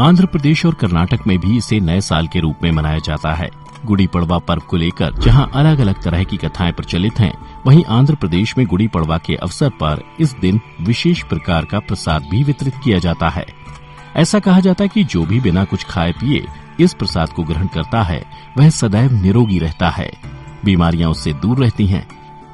आंध्र 0.00 0.26
प्रदेश 0.26 0.66
और 0.66 0.74
कर्नाटक 0.74 1.26
में 1.26 1.38
भी 1.38 1.56
इसे 1.56 1.80
नए 1.80 2.00
साल 2.00 2.26
के 2.26 2.40
रूप 2.40 2.56
में 2.62 2.70
मनाया 2.72 2.98
जाता 2.98 3.34
है। 3.34 3.50
गुड़ी 3.84 4.06
पड़वा 4.06 4.38
पर्व 4.38 4.60
को 4.60 4.76
लेकर 4.76 5.12
जहाँ 5.12 5.50
अलग 5.54 5.78
अलग 5.78 6.02
तरह 6.02 6.24
की 6.24 6.36
कथाएँ 6.36 6.72
प्रचलित 6.72 7.20
हैं, 7.20 7.62
वहीं 7.66 7.84
आंध्र 7.84 8.14
प्रदेश 8.14 8.58
में 8.58 8.66
गुड़ी 8.66 8.88
पड़वा 8.88 9.18
के 9.18 9.34
अवसर 9.34 9.68
पर 9.68 10.02
इस 10.20 10.34
दिन 10.40 10.60
विशेष 10.80 11.22
प्रकार 11.22 11.64
का 11.64 11.78
प्रसाद 11.78 12.22
भी 12.30 12.42
वितरित 12.44 12.74
किया 12.84 12.98
जाता 12.98 13.28
है। 13.28 13.55
ऐसा 14.16 14.38
कहा 14.38 14.60
जाता 14.60 14.84
है 14.84 14.88
कि 14.88 15.04
जो 15.04 15.26
भी 15.26 15.40
बिना 15.40 15.64
कुछ 15.64 15.84
खाए 15.84 16.12
पिए 16.12 16.46
इस 16.80 16.94
प्रसाद 16.94 17.28
को 17.28 17.42
ग्रहण 17.42 17.66
करता 17.66 18.02
है, 18.02 18.24
वह 18.58 18.70
सदैव 18.70 19.12
निरोगी 19.12 19.58
रहता 19.58 19.90
है। 19.90 20.10
बीमारियाँ 20.64 21.10
उससे 21.10 21.32
दूर 21.32 21.58
रहती 21.58 21.86
हैं। 21.86 22.08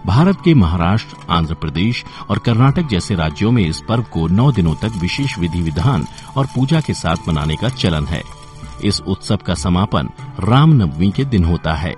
भारत 0.07 0.38
के 0.44 0.55
महाराष्ट्र, 0.55 1.16
आंध्र 1.31 1.55
प्रदेश 1.55 2.05
और 2.30 2.39
कर्नाटक 2.39 2.82
जैसे 2.82 3.14
राज्यों 3.14 3.51
में 3.51 3.66
इस 3.66 3.82
पर्व 3.89 4.03
को 4.03 4.26
नौ 4.26 4.53
दिनों 4.53 4.74
तक 4.74 4.91
विशेष 5.01 5.39
विधि 5.39 5.62
विधान 5.62 6.07
और 6.37 6.47
पूजा 6.47 6.80
के 6.80 6.95
साथ 6.95 7.16
मनाने 7.28 7.57
का 7.57 7.68
चलन 7.68 8.07
है। 8.07 8.22
इस 8.84 9.01
उत्सव 9.01 9.37
का 9.37 9.55
समापन 9.55 10.09
रामनवमी 10.41 11.11
के 11.11 11.24
दिन 11.24 11.45
होता 11.45 11.74
है। 11.74 11.95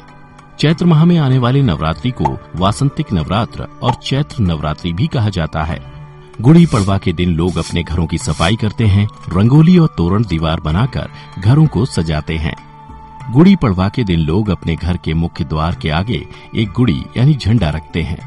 चैत्र 0.59 0.87
माह 0.87 1.05
में 1.05 1.19
आने 1.19 1.39
वाले 1.39 1.63
नवरात्रि 1.63 2.11
को 2.11 2.39
वासंतिक 2.57 3.13
नवरात्र 3.13 3.69
और 3.83 3.95
चैत्र 3.95 4.43
नवरात्रि 4.43 4.93
भी 4.93 5.07
कहा 5.07 5.29
जाता 5.29 5.63
है। 5.63 5.94
गुड़ी 6.41 6.65
पड़वा 6.67 6.97
के 6.99 7.13
दिन 7.13 7.35
लोग 7.37 7.57
अपने 7.59 7.83
घरों 7.83 8.07
की 8.07 8.19
सफ़ाई 8.19 8.57
करते 8.57 8.87
हैं, 8.87 9.07
रंगोली 9.29 9.77
और 9.79 9.89
तोरण 9.89 10.25
दीवार 10.25 10.61
बनाकर 10.61 11.11
घरों 11.39 11.67
को 11.67 11.85
सजाते 11.87 12.37
हैं। 12.37 12.55
गुड़ी 13.33 13.55
पड़वा 13.57 13.89
के 13.89 14.05
दिन 14.05 14.21
लोग 14.21 14.49
अपने 14.51 14.75
घर 14.77 14.97
के 14.97 15.15
मुख्य 15.15 15.45
द्वार 15.45 15.75
के 15.75 15.91
आगे 15.91 16.21
एक 16.55 16.71
गुड़ी 16.71 16.99
यानी 17.17 17.35
झंडा 17.35 17.69
रखते 17.71 18.03
हैं। 18.03 18.19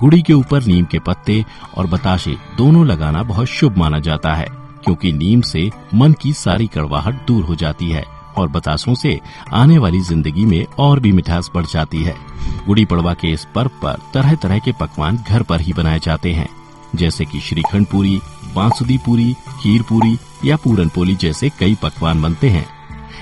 गुड़ी 0.00 0.20
के 0.22 0.32
ऊपर 0.32 0.64
नीम 0.64 0.84
के 0.84 0.98
पत्ते 0.98 1.44
और 1.76 1.86
बताशे 1.86 2.36
दोनों 2.56 2.86
लगाना 2.86 3.22
बहुत 3.22 3.46
शुभ 3.48 3.76
माना 3.78 3.98
जाता 3.98 4.34
है, 4.34 4.46
क्योंकि 4.84 5.12
नीम 5.12 5.40
से 5.40 5.68
मन 5.94 6.12
की 6.12 6.32
सारी 6.32 6.66
कड़वाहट 6.66 7.26
दूर 7.26 7.44
हो 7.44 7.54
जाती 7.54 7.90
है 7.90 8.04
और 8.36 8.48
बतासों 8.48 8.94
से 8.94 9.18
आने 9.52 9.76
वाली 9.78 10.00
ज़िंदगी 10.00 10.44
में 10.44 10.64
और 10.78 11.00
भी 11.00 11.12
मिठास 11.12 11.50
बढ़ 11.54 11.66
जाती 11.66 12.02
है। 12.02 12.16
गुड़ी 12.66 12.84
पड़वा 12.84 13.14
के 13.14 13.28
इस 13.28 13.46
पर्व 13.54 13.70
पर 13.82 13.98
तरह 14.14 14.34
तरह 14.34 14.58
के 14.58 14.72
पकवान 14.72 15.18
घर 15.28 15.42
पर 15.42 15.60
ही 15.60 15.72
बनाए 15.72 15.98
जाते 15.98 16.32
हैं। 16.32 16.48
जैसे 16.94 17.24
कि 17.24 17.40
श्रीखंड 17.40 17.86
पूरी 17.86 18.20
बांसुदी 18.54 18.98
पूरी 18.98 19.32
खीर 19.32 19.82
पूरी 19.82 20.18
या 20.44 20.56
पूरन 20.56 20.88
पोली 20.88 21.14
जैसे 21.14 21.48
कई 21.48 21.74
पकवान 21.74 22.22
बनते 22.22 22.48
हैं। 22.48 22.66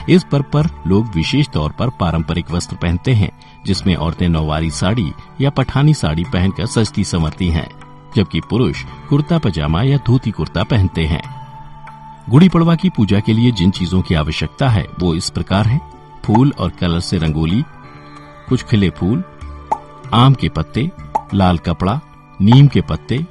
इस 0.09 0.25
पर्व 0.25 0.45
पर 0.53 0.67
लोग 0.87 1.07
विशेष 1.15 1.49
तौर 1.49 1.73
पर 1.73 1.91
पारंपरिक 1.91 2.51
वस्त्र 2.51 2.77
पहनते 2.77 3.13
हैं, 3.13 3.31
जिसमें 3.67 3.97
औरतें 3.97 4.29
नौवारी 4.29 4.71
साड़ी 4.71 5.13
या 5.41 5.51
पठानी 5.51 5.95
साड़ी 5.95 6.25
पहनकर 6.25 6.67
सजती 6.67 7.05
संवरती 7.05 7.49
हैं, 7.49 7.69
जबकि 8.17 8.41
पुरुष 8.41 8.85
कुर्ता, 9.09 9.39
पजामा 9.39 9.83
या 9.83 9.97
धोती 9.97 10.31
कुर्ता 10.31 10.63
पहनते 10.63 11.07
हैं। 11.07 11.23
गुड़ी 12.29 12.49
पड़वा 12.49 12.75
की 12.75 12.91
पूजा 12.91 13.21
के 13.21 13.33
लिए 13.33 13.51
जिन 13.51 13.71
चीज़ों 13.71 14.03
की 14.03 14.15
आवश्यकता 14.15 14.69
है, 14.69 14.87
वो 15.01 15.15
इस 15.15 15.31
प्रकार 15.31 15.67
है। 15.67 15.81
फूल 16.25 16.53
और 16.59 16.71
कलर 16.71 17.01
से 17.01 17.19
रंगोली, 17.19 17.65
कुछ 18.49 18.63
खिले 18.63 18.91
फूल, 18.91 19.25
आम 20.15 20.35
के 20.35 20.49
पत्ते, 20.49 20.91
लाल 21.35 21.59
कपड़ा, 21.59 22.01
नीम 22.41 22.67
के 22.67 22.81
पत्ते 22.81 23.27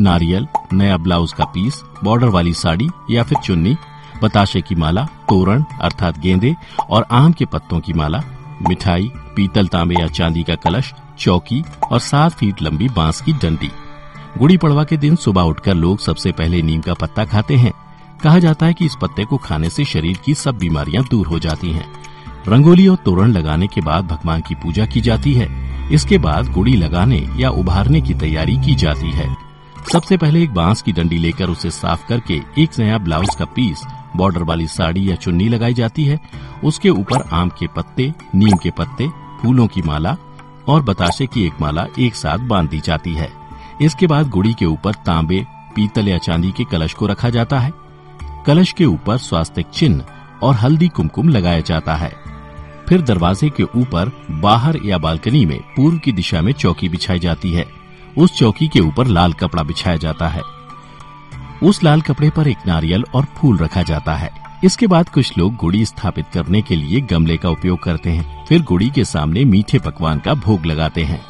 नारियल, 0.00 0.46
नया 0.72 0.96
ब्लाउज 0.96 1.32
का 1.32 1.44
पीस, 1.44 1.82
बॉर्डर 2.04 2.26
वाली 2.26 2.54
साड़ी 2.54 2.88
या 3.10 3.22
फिर 3.22 3.38
चुन्नी, 3.38 3.76
बताशे 4.22 4.60
की 4.60 4.74
माला, 4.74 5.04
तोरण, 5.04 5.64
अर्थात 5.80 6.18
गेंदे 6.18 6.56
और 6.90 7.06
आम 7.10 7.32
के 7.32 7.44
पत्तों 7.44 7.80
की 7.80 7.92
माला, 7.92 8.22
मिठाई, 8.68 9.12
पीतल 9.14 9.66
तांबे 9.66 9.94
या 10.00 10.06
चांदी 10.06 10.42
का 10.42 10.54
कलश, 10.54 10.94
चौकी 11.18 11.64
और 11.92 12.00
सात 12.00 12.32
फीट 12.32 12.62
लंबी 12.62 12.88
बाँस 12.88 13.20
की 13.20 13.32
डंडी। 13.32 13.70
गुड़ी 14.38 14.56
पड़वा 14.56 14.84
के 14.84 14.96
दिन 14.96 15.16
सुबह 15.16 15.42
उठकर 15.42 15.74
लोग 15.74 15.98
सबसे 15.98 16.32
पहले 16.32 16.62
नीम 16.62 16.80
का 16.80 16.94
पत्ता 16.94 17.24
खाते 17.24 17.56
हैं। 17.56 17.72
कहा 18.22 18.38
जाता 18.38 18.66
है 18.66 18.74
कि 18.74 18.84
इस 18.84 18.96
पत्ते 19.02 19.24
को 19.24 19.36
खाने 19.36 19.70
से 19.70 19.84
शरीर 19.84 20.18
की 20.24 20.34
सब 20.34 20.58
बीमारियाँ 20.58 21.04
दूर 21.10 21.26
हो 21.26 21.38
जाती 21.38 21.70
हैं। 21.70 21.92
रंगोली 22.48 22.88
और 22.88 22.96
तोरण 22.96 23.32
लगाने 23.32 23.66
के 23.66 23.80
बाद 23.80 24.04
भगवान 24.04 24.40
की 24.40 24.54
पूजा 24.54 24.86
की 24.86 25.00
जाती 25.00 25.34
है। 25.34 25.74
इसके 25.92 26.18
बाद 26.18 26.52
गुड़ी 26.52 26.76
लगाने 26.76 27.28
या 27.36 27.50
उभारने 27.50 28.00
की 28.00 28.14
तैयारी 28.14 28.56
की 28.56 28.74
जाती 28.74 29.10
है। 29.10 29.43
सबसे 29.92 30.16
पहले 30.16 30.42
एक 30.42 30.54
बाँस 30.54 30.82
की 30.82 30.92
डंडी 30.92 31.18
लेकर 31.18 31.50
उसे 31.50 31.70
साफ़ 31.70 32.06
करके 32.08 32.42
एक 32.58 32.70
नया 32.78 32.98
ब्लाउज 32.98 33.28
का 33.38 33.44
पीस, 33.44 33.82
बॉर्डर 34.16 34.42
वाली 34.42 34.66
साड़ी 34.66 35.10
या 35.10 35.14
चुन्नी 35.14 35.48
लगाई 35.48 35.74
जाती 35.74 36.04
है। 36.04 36.20
उसके 36.64 36.90
ऊपर 36.90 37.22
आम 37.32 37.48
के 37.48 37.66
पत्ते, 37.66 38.12
नीम 38.34 38.56
के 38.56 38.70
पत्ते, 38.70 39.08
फूलों 39.42 39.66
की 39.66 39.82
माला 39.82 40.16
और 40.68 40.82
बताशे 40.82 41.26
की 41.26 41.46
एक 41.46 41.52
माला 41.60 41.86
एक 41.98 42.14
साथ 42.14 42.38
बाँध 42.38 42.70
दी 42.70 42.80
जाती 42.80 43.14
है। 43.14 43.32
इसके 43.82 44.06
बाद 44.06 44.28
गुड़ी 44.28 44.54
के 44.54 44.66
ऊपर 44.66 44.94
तांबे, 44.94 45.46
पीतल 45.50 46.08
या 46.08 46.18
चांदी 46.18 46.52
के 46.52 46.64
कलश 46.64 46.94
को 46.94 47.06
रखा 47.06 47.30
जाता 47.30 47.58
है। 47.58 47.72
कलश 48.46 48.72
के 48.72 48.84
ऊपर 48.84 49.16
स्वास्थ्य 49.16 49.64
चिन्ह 49.74 50.04
और 50.42 50.54
हल्दी 50.54 50.88
कुमकुम 50.88 51.28
लगाया 51.28 51.60
जाता 51.60 51.94
है। 51.94 52.12
फिर 52.88 53.02
दरवाजे 53.02 53.50
के 53.50 53.62
ऊपर 53.62 54.22
बाहर 54.30 54.78
या 54.84 54.98
बालकनी 54.98 55.46
में 55.46 55.60
पूर्व 55.60 55.98
की 55.98 56.12
दिशा 56.12 56.40
में 56.40 56.52
चौकी 56.52 56.88
बिछाई 56.88 57.18
जाती 57.18 57.52
है। 57.52 57.83
उस 58.18 58.36
चौकी 58.38 58.68
के 58.68 58.80
ऊपर 58.80 59.06
लाल 59.06 59.32
कपड़ा 59.32 59.62
बिछाया 59.62 59.96
जाता 59.96 60.28
है। 60.28 60.42
उस 61.62 61.84
लाल 61.84 62.00
कपड़े 62.00 62.30
पर 62.30 62.48
एक 62.48 62.56
नारियल 62.66 63.04
और 63.14 63.24
फूल 63.24 63.58
रखा 63.58 63.82
जाता 63.82 64.14
है। 64.14 64.30
इसके 64.64 64.86
बाद 64.86 65.08
कुछ 65.08 65.38
लोग 65.38 65.56
गुड़ी 65.56 65.84
स्थापित 65.84 66.24
करने 66.34 66.62
के 66.62 66.76
लिए 66.76 67.00
गमले 67.00 67.36
का 67.36 67.48
उपयोग 67.48 67.82
करते 67.82 68.10
हैं। 68.10 68.46
फिर 68.46 68.62
गुड़ी 68.62 68.90
के 68.90 69.04
सामने 69.04 69.44
मीठे 69.44 69.78
पकवान 69.78 70.18
का 70.18 70.34
भोग 70.34 70.66
लगाते 70.66 71.04
हैं। 71.04 71.24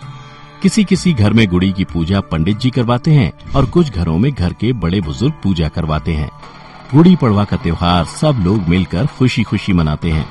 किसी 0.62 0.84
किसी 0.84 1.12
घर 1.12 1.32
में 1.32 1.48
गुड़ी 1.48 1.72
की 1.72 1.84
पूजा 1.84 2.20
पंडित 2.20 2.58
जी 2.58 2.70
करवाते 2.70 3.10
हैं 3.10 3.32
और 3.56 3.66
कुछ 3.66 3.90
घरों 3.90 4.18
में 4.18 4.32
घर 4.32 4.52
के 4.52 4.72
बड़े 4.72 5.00
बुज़ुर्ग 5.00 5.34
पूजा 5.42 5.68
करवाते 5.68 6.12
हैं। 6.12 6.30
गुड़ी 6.94 7.16
पड़वा 7.16 7.44
का 7.44 7.56
त्योहार 7.56 8.04
सब 8.04 8.42
लोग 8.44 8.68
मिलकर 8.68 9.06
खुशी 9.06 9.42
खुशी 9.42 9.72
मनाते 9.72 10.10
हैं। 10.10 10.26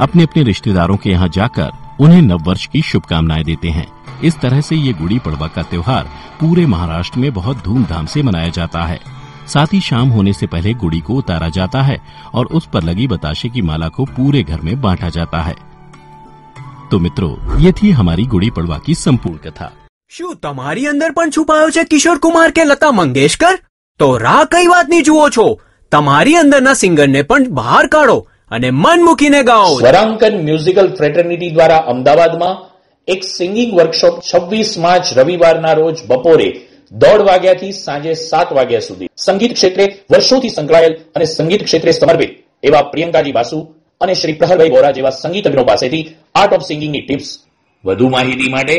अपने 0.00 0.22
अपने 0.22 0.42
रिश्तेदारों 0.42 0.96
के 0.96 1.10
यहाँ 1.10 1.28
जाकर 1.28 1.70
उन्हें 2.00 2.22
नववर्ष 2.22 2.66
की 2.66 2.82
शुभकामनाएँ 2.82 3.44
देते 3.44 3.68
हैं। 3.68 3.97
इस 4.23 4.39
तरह 4.39 4.61
से 4.61 4.75
ये 4.77 4.93
गुड़ी 4.93 5.19
पड़वा 5.19 5.47
का 5.47 5.63
त्योहार 5.63 6.09
पूरे 6.39 6.65
महाराष्ट्र 6.67 7.19
में 7.19 7.31
बहुत 7.33 7.63
धूमधाम 7.63 8.05
से 8.05 8.23
मनाया 8.23 8.49
जाता 8.51 8.83
है 8.85 8.99
साथ 9.47 9.73
ही 9.73 9.81
शाम 9.81 10.09
होने 10.09 10.33
से 10.33 10.47
पहले 10.47 10.73
गुड़ी 10.75 10.99
को 11.01 11.15
उतारा 11.15 11.49
जाता 11.51 11.81
है 11.81 11.99
और 12.33 12.45
उस 12.53 12.67
पर 12.73 12.83
लगी 12.83 13.07
बताशे 13.07 13.49
की 13.49 13.61
माला 13.63 13.89
को 13.89 14.05
पूरे 14.11 14.43
घर 14.43 14.61
में 14.61 14.79
बांटा 14.81 15.09
जाता 15.11 15.41
है 15.41 15.55
तो 16.91 16.99
मित्रों 16.99 17.61
ये 17.61 17.71
थी 17.73 17.91
हमारी 17.93 18.25
गुड़ी 18.27 18.49
पड़वा 18.51 18.77
की 18.79 18.95
संपूर्ण 18.97 19.37
कथा 19.45 19.71
શું 20.11 20.33
તમારી 20.41 20.83
અંદર 20.87 21.07
પણ 21.11 21.31
છુપાયો 21.31 21.69
છે 21.71 21.83
કિશોર 21.85 22.17
કુમાર 22.19 22.49
કે 22.51 22.65
લતા 22.65 22.89
મંગેશકર 22.93 23.55
તો 23.99 24.09
રાહ 24.19 24.43
કઈ 24.51 24.67
વાતની 24.67 24.99
જુઓ 25.03 25.23
છો 25.29 25.45
તમારી 25.91 26.35
અંદરના 26.37 26.75
સિંગરને 26.75 27.21
પણ 27.23 27.47
બહાર 27.53 27.85
કાઢો 27.89 28.17
અને 28.51 28.69
મન 28.73 29.07
મૂકીને 29.07 29.39
ગાઓ 29.43 29.71
સ્વરાંકન 29.75 30.37
મ્યુઝિકલ 30.43 30.91
ફ્રેટર્નિટી 30.97 31.51
દ્વારા 31.55 31.81
અમદાવાદમાં 31.93 32.61
એક 33.08 33.24
સિંગિંગ 33.24 33.70
વર્કશોપ 33.74 34.14
છવ્વીસ 34.28 34.78
માર્ચ 34.78 35.18
રવિવારના 35.18 35.72
રોજ 35.72 35.96
બપોરે 36.06 36.48
દોઢ 36.92 37.20
વાગ્યાથી 37.20 37.72
સાંજે 37.72 38.14
સાત 38.14 38.52
વાગ્યા 38.52 38.80
સુધી. 38.80 39.08
સંગીત 39.16 39.52
ક્ષેત્રે 39.52 39.84
વર્ષોથી 40.10 40.48
સંકળાયેલ 40.48 40.94
અને 41.14 41.24
સંગીત 41.24 41.64
ક્ષેત્રે 41.64 41.92
સમર્પિત 41.92 42.30
એવા 42.62 42.82
પ્રિયંકાજી 42.82 43.32
બાસુ 43.32 43.58
અને 44.00 44.14
શ્રી 44.14 44.32
પ્રહરભાઈ 44.32 44.68
બોરા 44.68 44.90
જેવા 44.90 45.10
સંગીતજ્ઞો 45.10 45.64
પાસેથી 45.64 46.04
આર્ટ 46.34 46.52
ઓફ 46.52 46.62
સિંગિંગની 46.62 47.00
ટિપ્સ 47.00 47.30
વધુ 47.84 48.08
માહિતી 48.08 48.52
માટે 48.52 48.76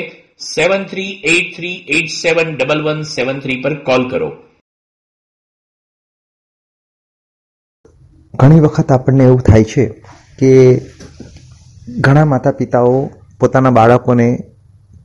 seven 0.55 0.85
three 0.85 1.21
eight 1.23 1.55
three 1.55 1.85
eight 1.89 2.09
seven 2.21 2.55
double 2.55 2.83
one 2.83 3.01
seven 3.01 3.39
three 3.39 3.61
પર 3.61 3.83
કોલ 3.83 4.09
કરો. 4.09 4.29
ઘણી 8.33 8.59
વખત 8.59 8.91
આપણને 8.91 9.23
એવું 9.23 9.39
થાય 9.39 9.63
છે 9.63 9.85
કે 10.39 10.51
ઘણા 11.99 12.25
માતા 12.25 12.51
પિતાઓ 12.51 13.09
પોતાના 13.39 13.69
બાળકોને 13.69 14.39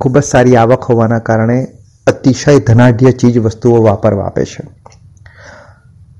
ખૂબ 0.00 0.18
જ 0.18 0.22
સારી 0.22 0.56
આવક 0.56 0.82
હોવાના 0.84 1.18
કારણે 1.18 1.66
અતિશય 2.06 2.58
ધનાઢ્ય 2.58 3.12
ચીજ 3.12 3.38
વસ્તુઓ 3.38 3.82
વાપરવા 3.82 4.26
આપે 4.26 4.44
છે. 4.44 4.62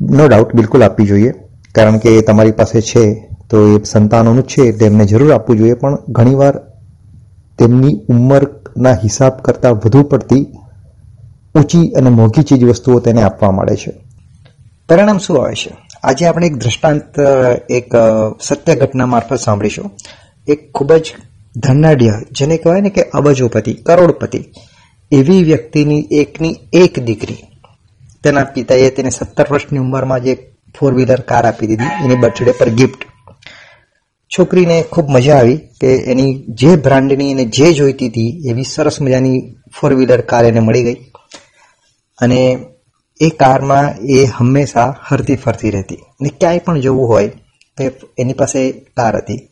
નો 0.01 0.27
ડાઉટ 0.29 0.55
બિલકુલ 0.55 0.85
આપવી 0.85 1.07
જોઈએ, 1.07 1.33
કારણ 1.75 1.99
કે 1.99 2.09
એ 2.09 2.23
તમારી 2.23 2.53
પાસે 2.53 2.81
છે, 2.81 3.29
તો 3.51 3.69
એ 3.69 3.83
સંતાનોનું 3.83 4.43
છે 4.43 4.87
એમને 4.87 5.05
જરૂર 5.05 5.33
આપવું 5.33 5.57
જોઈએ, 5.59 5.75
પણ 5.75 5.99
ઘણીવાર 6.09 6.59
તેમની 7.59 7.95
ઉંમરના 8.09 8.93
હિસાબ 8.93 9.41
કરતાં 9.41 9.73
વધુ 9.73 10.03
પડતી 10.03 10.47
ઊંચી 11.55 11.91
અને 11.91 12.11
મોંઘી 12.11 12.43
ચીજ 12.43 12.65
વસ્તુઓ 12.65 13.01
તેને 13.01 13.23
આપવા 13.23 13.51
મળે 13.51 13.77
છે. 13.77 13.93
પરિણામ 14.89 15.19
શું 15.19 15.43
આવે 15.43 15.55
છે? 15.55 15.77
આજે 16.03 16.27
આપણે 16.27 16.47
એક 16.47 16.57
દ્રષ્ટાંત, 16.57 17.05
એક 17.71 17.93
સત્ય 18.41 18.75
ઘટના 18.75 19.07
મારફત 19.07 19.39
સાંભળીશું. 19.39 19.91
એક 20.49 20.73
ખૂબ 20.73 20.93
જ 20.93 21.15
ધનાઢ્ય, 21.57 22.13
જેને 22.33 22.57
કહેવાય 22.57 22.81
ને 22.81 22.91
કે 22.91 23.03
અબજોપતિ, 23.03 23.75
કરોડપતિ, 23.75 24.45
એવી 25.13 25.43
વ્યક્તિની 25.43 26.09
એકની 26.11 26.57
એક 26.73 26.99
દીકરી. 26.99 27.37
તેના 28.25 28.45
પિતાએ 28.45 28.91
તેને 28.91 29.11
સત્તર 29.11 29.47
વર્ષની 29.51 29.79
ઉંમરમાં 29.79 30.23
જે 30.23 30.35
ફોર 30.81 30.95
વ્હીલર 30.95 31.21
કાર 31.21 31.47
આપી 31.47 31.67
દીધી, 31.67 32.05
એની 32.05 32.15
બર્થડે 32.15 32.53
પર 32.53 32.69
ગિફ્ટ 32.69 33.05
છોકરીને 34.39 34.85
ખૂબ 34.93 35.09
મજા 35.09 35.37
આવી 35.37 35.57
કે 35.57 35.87
એની 35.87 36.45
જે 36.49 36.77
બ્રાન્ડની 36.77 37.31
એને 37.31 37.45
જે 37.45 37.73
જોઈતી 37.73 38.09
હતી, 38.09 38.43
એવી 38.47 38.65
સરસ 38.65 39.03
મજાની 39.03 39.55
ફોર 39.81 39.95
વ્હીલર 39.95 40.21
કાર 40.21 40.45
એને 40.45 40.61
મળી 40.61 40.83
ગઈ. 40.83 40.95
અને 42.19 42.59
એ 43.21 43.29
કારમાં 43.29 43.95
એ 44.07 44.25
હંમેશા 44.25 44.97
હરતી 45.09 45.37
ફરતી 45.37 45.71
રહેતી. 45.71 45.97
અને 45.97 46.29
ક્યાંય 46.29 46.59
પણ 46.59 46.81
જવું 46.81 47.09
હોય, 47.09 47.29
તો 47.77 47.91
એની 48.19 48.33
પાસે 48.33 48.73
કાર 48.73 49.17
હતી. 49.17 49.49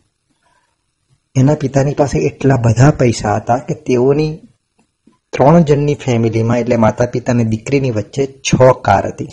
એના 1.37 1.55
પિતાની 1.55 1.95
પાસે 1.95 2.19
એટલા 2.19 2.57
બધા 2.57 2.91
પૈસા 2.91 3.37
હતા 3.37 3.57
કે 3.57 3.75
તેઓની 3.75 4.39
ત્રણ 5.33 5.61
જણની 5.61 5.95
ફેમિલીમાં, 5.95 6.59
એટલે 6.59 6.77
માતા 6.77 7.07
પિતા 7.07 7.33
અને 7.33 7.45
દીકરીની 7.45 7.91
વચ્ચે 7.91 8.27
છ 8.27 8.55
કાર 8.85 9.07
હતી. 9.07 9.29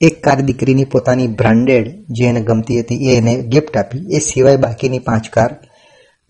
એક 0.00 0.24
કાર 0.24 0.40
દીકરીની 0.40 0.84
પોતાની 0.84 1.26
બ્રાન્ડેડ, 1.26 1.88
જે 2.10 2.24
એને 2.24 2.40
ગમતી 2.40 2.80
હતી, 2.80 3.08
એ 3.08 3.16
એને 3.16 3.36
ગિફ્ટ 3.36 3.76
આપી. 3.76 3.98
એ 4.10 4.18
સિવાય 4.18 4.56
બાકીની 4.56 4.98
પાંચ 4.98 5.28
કાર 5.28 5.56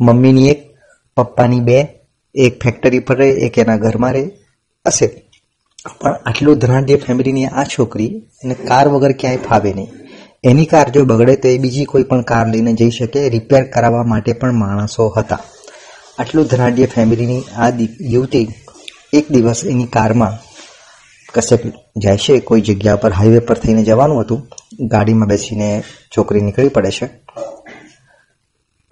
મમ્મીની 0.01 0.49
એક, 0.49 0.77
પપ્પાની 1.17 1.61
બે, 1.61 1.89
એક 2.35 2.63
ફેક્ટરી 2.63 2.99
પર 2.99 3.17
રહે, 3.17 3.29
એક 3.29 3.59
એના 3.59 3.77
ઘરમાં 3.77 4.13
રહે, 4.13 4.31
હશે. 4.87 5.23
પણ 6.01 6.13
આટલું 6.13 6.59
ધનાઢ્ય 6.59 6.97
ફેમિલીની 6.97 7.47
આ 7.47 7.65
છોકરી 7.65 8.23
એને 8.45 8.55
કાર 8.55 8.89
વગર 8.89 9.13
ક્યાંય 9.13 9.37
ફાવે 9.37 9.73
નહીં. 9.73 9.89
એની 10.47 10.67
કાર 10.67 10.89
જો 10.89 11.05
બગડે 11.05 11.37
તો 11.37 11.49
એ 11.49 11.59
બીજી 11.59 11.85
કોઈ 11.85 12.03
પણ 12.03 12.23
કાર 12.23 12.47
લઈને 12.47 12.73
જઈ 12.73 12.91
શકે 12.91 13.29
રિપેર 13.29 13.65
કરાવવા 13.65 14.03
માટે 14.03 14.33
પણ 14.33 14.53
માણસો 14.53 15.09
હતા. 15.09 15.39
આટલું 16.19 16.47
ધનાઢ્ય 16.47 16.87
ફેમિલીની 16.87 17.43
આ 17.57 17.69
યુવતી 18.01 18.49
એક 19.13 19.33
દિવસ 19.33 19.65
એની 19.65 19.87
કારમાં 19.87 20.33
કશે 21.35 21.57
જાય 21.97 22.17
છે, 22.17 22.41
કોઈ 22.41 22.61
જગ્યા 22.61 22.97
પર 22.97 23.13
હાઈવે 23.13 23.39
પર 23.39 23.55
થઈને 23.55 23.85
જવાનું 23.85 24.21
હતું, 24.21 24.49
ગાડીમાં 24.81 25.29
બેસીને 25.29 25.83
છોકરી 26.17 26.41
નીકળી 26.41 26.69
પડે 26.69 26.91
છે. 26.91 27.07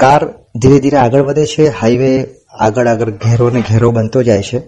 કાર 0.00 0.26
ધીરે 0.56 0.78
ધીરે 0.78 0.96
આગળ 0.96 1.22
વધે 1.22 1.46
છે 1.46 1.68
હાઈવે 1.68 2.26
આગળ 2.60 2.86
આગળ 2.86 3.10
ઘેરો 3.10 3.50
ને 3.50 3.60
ઘેરો 3.60 3.90
બનતો 3.90 4.22
જાય 4.22 4.42
છે. 4.42 4.62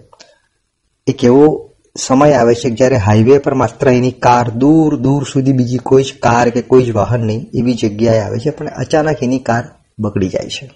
એક 1.07 1.23
એવો 1.23 1.66
સમય 1.97 2.33
આવે 2.33 2.55
છે 2.55 2.69
જ્યારે 2.69 2.95
હાઈવે 2.95 3.37
પર 3.37 3.53
માત્ર 3.53 3.89
એની 3.89 4.11
કાર 4.11 4.49
દૂર 4.49 4.95
દૂર 4.95 5.23
સુધી 5.33 5.51
બીજી 5.51 5.77
કોઈ 5.77 6.03
જ 6.03 6.13
કાર 6.23 6.49
કે 6.49 6.61
કોઈ 6.61 6.83
જ 6.83 6.91
વાહન 6.91 7.21
નહીં, 7.21 7.49
એવી 7.53 7.73
જગ્યાએ 7.73 8.19
આવે 8.19 8.39
છે, 8.39 8.49
પણ 8.49 8.67
અચાનક 8.67 9.23
એની 9.23 9.39
કાર 9.39 9.63
બગડી 9.99 10.29
જાય 10.29 10.49
છે. 10.49 10.69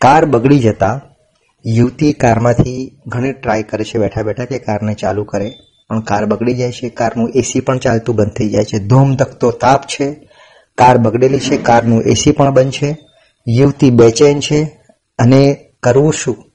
કાર 0.00 0.24
બગડી 0.24 0.58
જતા 0.58 1.00
યુવતી 1.66 2.12
કારમાંથી 2.12 2.98
ઘણી 3.06 3.32
ટ્રાય 3.32 3.62
કરે 3.62 3.84
છે 3.84 3.98
બેઠા 3.98 4.22
બેઠા 4.22 4.44
કે 4.44 4.58
કારને 4.58 4.94
ચાલુ 4.94 5.24
કરે, 5.24 5.52
પણ 5.88 6.00
કાર 6.00 6.26
બગડી 6.26 6.54
જાય 6.54 6.72
છે, 6.72 6.88
કારનું 6.88 7.32
એસી 7.34 7.60
પણ 7.60 7.78
ચાલતું 7.78 8.16
બંધ 8.16 8.32
થઈ 8.32 8.48
જાય 8.48 8.64
છે, 8.64 8.78
ધોમ 8.78 9.14
ધકતો 9.14 9.50
તાપ 9.50 9.82
છે, 9.86 10.28
કાર 10.78 10.98
બગડેલી 10.98 11.38
છે, 11.38 11.56
કારનું 11.56 12.02
એસી 12.02 12.32
પણ 12.32 12.50
બંધ 12.50 12.70
છે, 12.70 12.98
યુવતી 13.48 13.90
બેચેન 13.90 14.40
છે, 14.40 14.78
અને 15.18 15.70
કરવું 15.82 16.12
શું? 16.12 16.45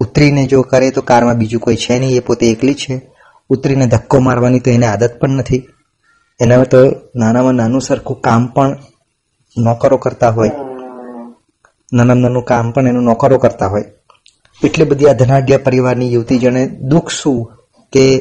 ઉતરીને 0.00 0.46
જો 0.46 0.62
કરે 0.62 0.90
તો 0.90 1.00
કારમાં 1.00 1.34
બીજું 1.34 1.60
કોઈ 1.60 1.76
છે 1.76 1.98
નહીં, 1.98 2.16
એ 2.16 2.20
પોતે 2.20 2.46
એકલી 2.46 2.74
છે. 2.74 3.10
ઉતરીને 3.48 3.86
ધક્કો 3.86 4.18
મારવાની 4.18 4.60
તો 4.60 4.70
એને 4.70 4.86
આદત 4.86 5.18
પણ 5.20 5.30
નથી. 5.30 5.68
એના 6.40 6.64
તો 6.64 6.78
નાનામાં 7.16 7.54
નાનું 7.54 7.80
સરખું 7.80 8.20
કામ 8.20 8.46
પણ 8.46 8.76
નોકરો 9.58 9.96
કરતા 9.96 10.30
હોય. 10.30 10.48
નાનામાં 11.92 12.16
નાનું 12.16 12.44
કામ 12.44 12.70
પણ 12.70 12.88
એનું 12.88 13.02
નોકરો 13.02 13.38
કરતા 13.38 13.66
હોય. 13.66 13.84
એટલી 14.64 14.84
બધી 14.84 15.06
આ 15.06 15.12
ધનાઢ્ય 15.12 15.56
પરિવારની 15.56 16.12
યુવતી 16.12 16.38
જેને 16.38 16.66
દુઃખ 16.66 17.10
શું 17.10 17.52
કે 17.92 18.18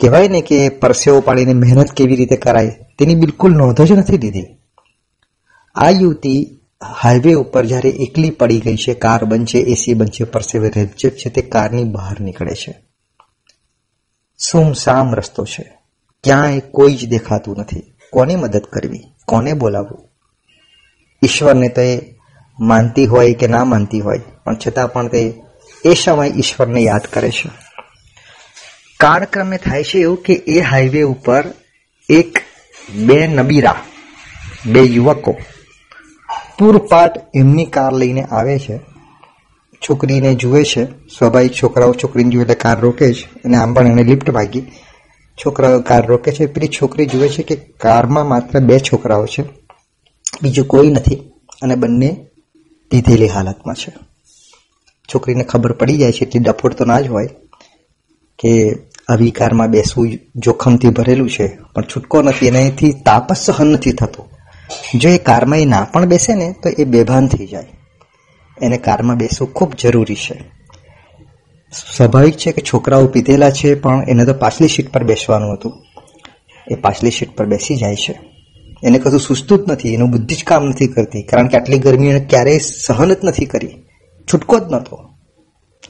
કહેવાય 0.00 0.28
ને 0.28 0.40
કે 0.40 0.68
પરસેવો 0.68 1.20
પાડીને 1.20 1.54
મહેનત 1.54 1.92
કેવી 1.92 2.16
રીતે 2.16 2.36
કરાય 2.36 2.68
તેની 2.98 3.14
બિલકુલ 3.14 3.56
નોંધ 3.56 3.82
જ 3.82 3.92
નથી 3.92 4.18
લીધી 4.18 4.46
આ 5.74 5.90
યુવતી 5.90 6.57
હાઈવે 6.82 7.34
ઉપર 7.34 7.64
જ્યારે 7.64 7.88
એકલી 7.88 8.30
પડી 8.30 8.60
ગઈ 8.60 8.76
છે, 8.76 8.94
કાર 8.94 9.24
બનશે 9.24 9.58
એસી 9.58 9.94
બનશે, 9.94 10.24
પરસેવે 10.24 10.70
રેબજેબ 10.76 11.12
છે, 11.12 11.28
તે 11.28 11.42
કારની 11.42 11.84
બહાર 11.84 12.20
નીકળે 12.20 12.54
છે. 12.54 12.78
સુમસામ 14.38 15.14
રસ્તો 15.14 15.44
છે. 15.44 15.78
ક્યાંય 16.24 16.60
કોઈ 16.60 16.94
જ 16.94 17.08
દેખાતું 17.08 17.56
નથી. 17.56 17.92
કોને 18.12 18.36
મદદ 18.36 18.60
કરવી? 18.60 19.04
કોને 19.24 19.52
બોલાવવું? 19.52 20.08
ઈશ્વરને 21.24 21.68
તો 21.68 21.80
માનતી 22.60 23.06
હોય 23.06 23.34
કે 23.34 23.46
ના 23.46 23.64
માનતી 23.64 24.00
હોય, 24.00 24.20
પણ 24.44 24.56
છતાં 24.66 24.92
પણ 24.92 25.08
તે 25.08 25.34
એ 25.84 25.94
સમય 25.94 26.26
ઈશ્વરને 26.26 26.80
યાદ 26.80 27.00
કરે 27.00 27.30
છે. 27.30 27.50
કાળક્રમે 29.00 29.56
થાય 29.56 29.84
છે 29.84 29.98
એવું 29.98 30.22
કે 30.22 30.32
એ 30.32 30.60
હાઈવે 30.60 31.02
ઉપર 31.02 31.44
એક 32.08 32.38
બે 32.94 33.26
નબીરા, 33.26 33.82
બે 34.66 34.80
યુવકો 34.80 35.36
પૂરપાટ 36.58 37.12
એમની 37.34 37.64
કાર 37.64 37.92
લઈને 37.92 38.22
આવે 38.22 38.58
છે. 38.58 38.78
છોકરીને 39.88 40.34
જુએ 40.34 40.64
છે. 40.64 40.84
સ્વાભાવિક 40.84 41.52
છોકરાઓ 41.52 41.92
છોકરીને 41.92 42.30
જુએ 42.30 42.42
એટલે 42.42 42.54
કાર 42.54 42.80
રોકે 42.80 43.14
છે. 43.14 43.26
અને 43.44 43.56
આમ 43.56 43.74
પણ 43.74 43.86
એને 43.86 44.04
લિફ્ટ 44.04 44.30
ભાગી. 44.30 44.60
છોકરાઓ 45.46 45.80
કાર 45.80 46.06
રોકે 46.06 46.32
છે. 46.32 46.46
પેલી 46.46 46.68
છોકરી 46.68 47.06
જુએ 47.06 47.28
છે 47.28 47.42
કે 47.42 47.56
કારમાં 47.56 48.28
માત્ર 48.28 48.60
બે 48.60 48.78
છોકરાઓ 48.78 49.26
છે. 49.26 49.42
બીજું 50.42 50.68
કોઈ 50.68 50.90
નથી. 50.90 51.30
અને 51.62 51.74
બંને 51.74 52.26
પીધેલી 52.90 53.28
હાલતમાં 53.28 53.74
છે. 53.74 53.92
છોકરીને 55.14 55.44
ખબર 55.44 55.72
પડી 55.72 55.96
જાય 55.96 56.12
છે, 56.12 56.24
એટલી 56.24 56.40
ડફોડ 56.40 56.74
તો 56.74 56.84
ના 56.84 57.00
જ 57.00 57.08
હોય, 57.08 57.28
કે 58.38 58.74
આવી 59.08 59.30
કારમાં 59.30 59.70
બેસવું 59.70 60.10
જોખમથી 60.36 60.88
ભરેલું 60.88 61.30
છે. 61.30 61.58
પણ 61.74 61.82
છૂટકો 61.82 62.22
નથી. 62.22 62.46
એનાથી 62.46 62.92
તાપ 62.92 63.32
જ 63.32 63.36
સહન 63.36 63.66
નથી 63.66 63.92
થતો. 63.92 64.30
જો 64.94 65.08
એ 65.08 65.18
કારમાં 65.18 65.58
એ 65.58 65.64
ના 65.64 65.86
પણ 65.92 66.06
બેસે 66.06 66.34
ને, 66.34 66.54
તો 66.62 66.68
એ 66.68 66.84
બેભાન 66.84 67.28
થઈ 67.28 67.46
જાય. 67.46 67.66
એને 68.62 68.78
કારમાં 68.78 69.16
બેસવું 69.16 69.52
ખૂબ 69.52 69.72
જરૂરી 69.82 70.14
છે. 70.14 70.40
સ્વાભાવિક 71.96 72.36
છે 72.36 72.52
કે 72.52 72.62
છોકરાઓ 72.62 73.06
પીધેલા 73.06 73.50
છે, 73.50 73.74
પણ 73.74 74.04
એને 74.08 74.24
તો 74.24 74.34
પાછલી 74.34 74.68
સીટ 74.68 74.92
પર 74.92 75.04
બેસવાનું 75.04 75.52
હતું. 75.52 75.86
એ 76.70 76.74
પાછલી 76.74 77.10
સીટ 77.10 77.36
પર 77.36 77.46
બેસી 77.46 77.76
જાય 77.76 77.96
છે. 77.96 78.20
એને 78.82 78.98
કશું 78.98 79.20
સુસ્તું 79.20 79.66
જ 79.66 79.70
નથી, 79.70 79.94
એનું 79.94 80.10
બુદ્ધિ 80.10 80.34
જ 80.34 80.44
કામ 80.44 80.64
નથી 80.64 80.86
કરતી, 80.86 81.22
કારણ 81.22 81.48
કે 81.48 81.58
આટલી 81.58 81.78
ગરમી 81.78 82.08
એને 82.08 82.20
ક્યારેય 82.20 82.58
સહન 82.58 83.14
જ 83.14 83.16
નથી 83.24 83.46
કરી. 83.46 83.76
છૂટકો 84.32 84.58
જ 84.58 84.62
નહોતો. 84.62 85.00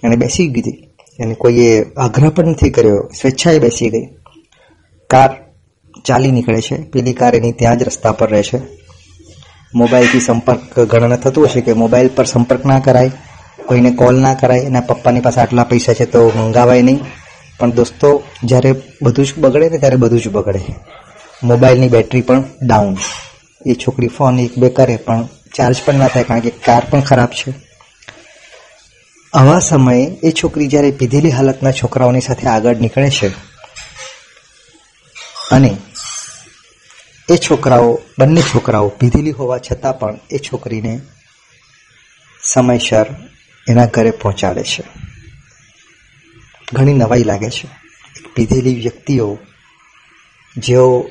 એને 0.05 0.17
બેસી 0.17 0.49
ગીધી 0.49 0.85
એને 1.21 1.35
કોઈએ 1.35 1.85
આગ્રહ 1.97 2.31
પણ 2.31 2.47
નથી 2.47 2.71
કર્યો. 2.71 3.11
સ્વેચ્છાએ 3.21 3.59
બેસી 3.59 3.91
ગઈ. 3.91 4.07
કાર 5.11 5.48
ચાલી 6.05 6.31
નીકળે 6.31 6.61
છે. 6.61 6.77
પેલી 6.77 7.13
કાર 7.13 7.35
એની 7.35 7.53
ત્યાં 7.53 7.79
જ 7.79 7.83
રસ્તા 7.83 8.13
પર 8.13 8.31
રહે 8.31 8.43
છે. 8.43 8.61
મોબાઈલથી 9.75 10.21
સંપર્ક 10.21 10.81
ઘણાને 10.81 11.17
થતું 11.17 11.47
હશે 11.47 11.61
કે 11.61 11.73
મોબાઈલ 11.73 12.09
પર 12.09 12.25
સંપર્ક 12.25 12.67
ના 12.67 12.79
કરાય, 12.79 13.11
કોઈને 13.67 13.91
કોલ 13.91 14.17
ના 14.17 14.35
કરાય, 14.35 14.59
એના 14.59 14.81
પપ્પાની 14.81 15.21
પાસે 15.21 15.41
આટલા 15.41 15.65
પૈસા 15.65 15.93
છે 15.93 16.05
તો 16.05 16.33
મંગાવાય 16.37 16.83
નહીં. 16.83 17.01
પણ 17.59 17.71
દોસ્તો, 17.71 18.23
જ્યારે 18.45 18.75
બધું 19.03 19.27
જ 19.27 19.35
બગડે 19.39 19.69
ને 19.69 19.79
ત્યારે 19.79 19.97
બધું 19.97 20.21
જ 20.21 20.29
બગડે. 20.29 20.61
મોબાઈલની 21.43 21.89
બેટરી 21.89 22.21
પણ 22.21 22.45
ડાઉન 22.63 22.97
એ 23.67 23.75
છોકરી 23.75 24.09
ફોન 24.09 24.39
એક 24.39 24.59
બે 24.59 24.69
કરે 24.69 24.97
પણ 24.97 25.29
ચાર્જ 25.55 25.77
પણ 25.85 25.95
ના 25.95 26.09
થાય 26.09 26.23
કારણ 26.23 26.41
કે 26.41 26.51
કાર 26.51 26.83
પણ 26.91 27.01
ખરાબ 27.01 27.29
છે. 27.29 27.55
આવા 29.33 29.59
સમયે 29.59 30.03
એ 30.23 30.31
છોકરી 30.31 30.67
જ્યારે 30.67 30.91
પીધેલી 30.91 31.31
હાલતના 31.31 31.73
છોકરાઓની 31.73 32.21
સાથે 32.21 32.47
આગળ 32.47 32.77
નીકળે 32.77 33.11
છે 33.11 33.48
અને 35.51 35.77
એ 37.31 37.37
છોકરાઓ, 37.37 38.01
બંને 38.19 38.43
છોકરાઓ 38.43 38.89
પીધેલી 38.89 39.31
હોવા 39.31 39.59
છતાં 39.59 39.99
પણ 39.99 40.19
એ 40.31 40.39
છોકરીને 40.39 41.01
સમયસર 42.43 43.07
એના 43.69 43.87
ઘરે 43.87 44.11
પહોંચાડે 44.11 44.63
છે. 44.63 44.83
ઘણી 46.75 46.95
નવાઈ 46.95 47.25
લાગે 47.25 47.51
છે. 47.51 47.69
પીધેલી 48.35 48.75
વ્યક્તિઓ 48.75 49.39
જેઓ 50.57 51.11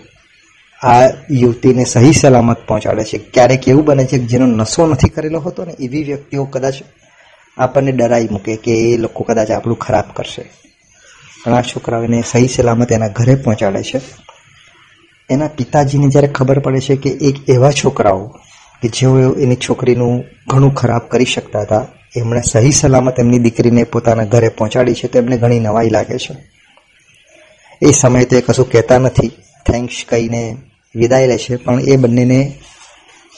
આ 0.84 1.08
યુવતીને 1.32 1.86
સહી 1.86 2.14
સલામત 2.14 2.68
પહોંચાડે 2.68 3.04
છે. 3.04 3.18
ક્યારેક 3.18 3.68
એવું 3.68 3.86
બને 3.86 4.06
છે 4.06 4.18
કે 4.18 4.26
જેનો 4.26 4.46
નશો 4.46 4.88
નથી 4.88 5.10
કરેલો 5.10 5.40
હોતો 5.40 5.66
ને, 5.66 5.74
એવી 5.80 6.04
વ્યક્તિઓ 6.04 6.46
કદાચ 6.46 6.74
આપણને 7.58 7.92
ડરાઈ 7.92 8.28
મૂકે 8.32 8.56
કે 8.56 8.72
એ 8.72 8.98
લોકો 8.98 9.24
કદાચ 9.24 9.52
આપણું 9.52 9.80
ખરાબ 9.80 10.04
કરશે. 10.14 10.42
પણ 11.44 11.54
આ 11.54 11.62
છોકરાઓને 11.62 12.24
સહી 12.28 12.48
સલામત 12.48 12.92
એના 12.92 13.08
ઘરે 13.08 13.36
પહોંચાડે 13.36 13.84
છે. 13.84 14.02
એના 15.30 15.48
પિતાજીને 15.48 16.08
જ્યારે 16.08 16.28
ખબર 16.28 16.60
પડે 16.60 16.80
છે 16.80 16.96
કે 16.96 17.10
એક 17.10 17.50
એવા 17.50 17.72
છોકરાઓ 17.72 18.28
કે 18.82 18.88
જેઓ 18.88 19.34
એની 19.34 19.56
છોકરીનું 19.56 20.24
ઘણું 20.48 20.74
ખરાબ 20.76 21.02
કરી 21.02 21.26
શકતા 21.26 21.62
હતા, 21.62 21.88
એમણે 22.16 22.42
સહી 22.42 22.72
સલામત 22.72 23.20
એમની 23.20 23.40
દીકરીને 23.40 23.84
પોતાના 23.84 24.24
ઘરે 24.24 24.50
પહોંચાડી 24.50 24.94
છે, 24.94 25.08
તો 25.08 25.20
એમને 25.20 25.38
ઘણી 25.38 25.60
નવાઈ 25.60 25.90
લાગે 25.90 26.18
છે. 26.18 26.36
એ 27.82 27.92
સમયે 27.92 28.26
તે 28.26 28.42
કશું 28.42 28.70
કહેતા 28.70 28.98
નથી 28.98 29.32
થેન્ક્સ 29.66 30.06
કહીને 30.10 30.58
વિદાય 30.96 31.28
લે 31.28 31.38
છે, 31.38 31.56
પણ 31.56 31.80
એ 31.80 31.98
બંનેને 31.98 32.54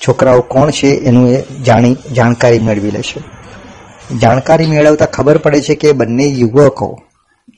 છોકરાઓ 0.08 0.42
કોણ 0.42 0.72
છે 0.72 0.88
એનું 0.88 1.30
એ 1.30 1.44
જાણી, 1.66 1.96
જાણકારી 2.16 2.60
મેળવી 2.60 2.92
લે 2.92 3.02
છે. 3.02 3.20
જાણકારી 4.18 4.66
મેળવતા 4.66 5.06
ખબર 5.06 5.38
પડે 5.38 5.62
છે 5.62 5.76
કે 5.76 5.92
બંને 5.92 6.26
યુવકો 6.26 7.02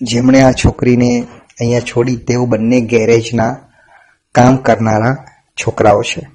જેમણે 0.01 0.41
આ 0.41 0.51
છોકરીને 0.51 1.19
અહીંયા 1.59 1.79
છોડી, 1.79 2.15
તેઓ 2.15 2.45
બંને 2.45 2.81
ગેરેજના 2.81 3.57
કામ 4.35 4.55
કરનારા 4.55 5.15
છોકરાઓ 5.55 6.01
છે. 6.01 6.29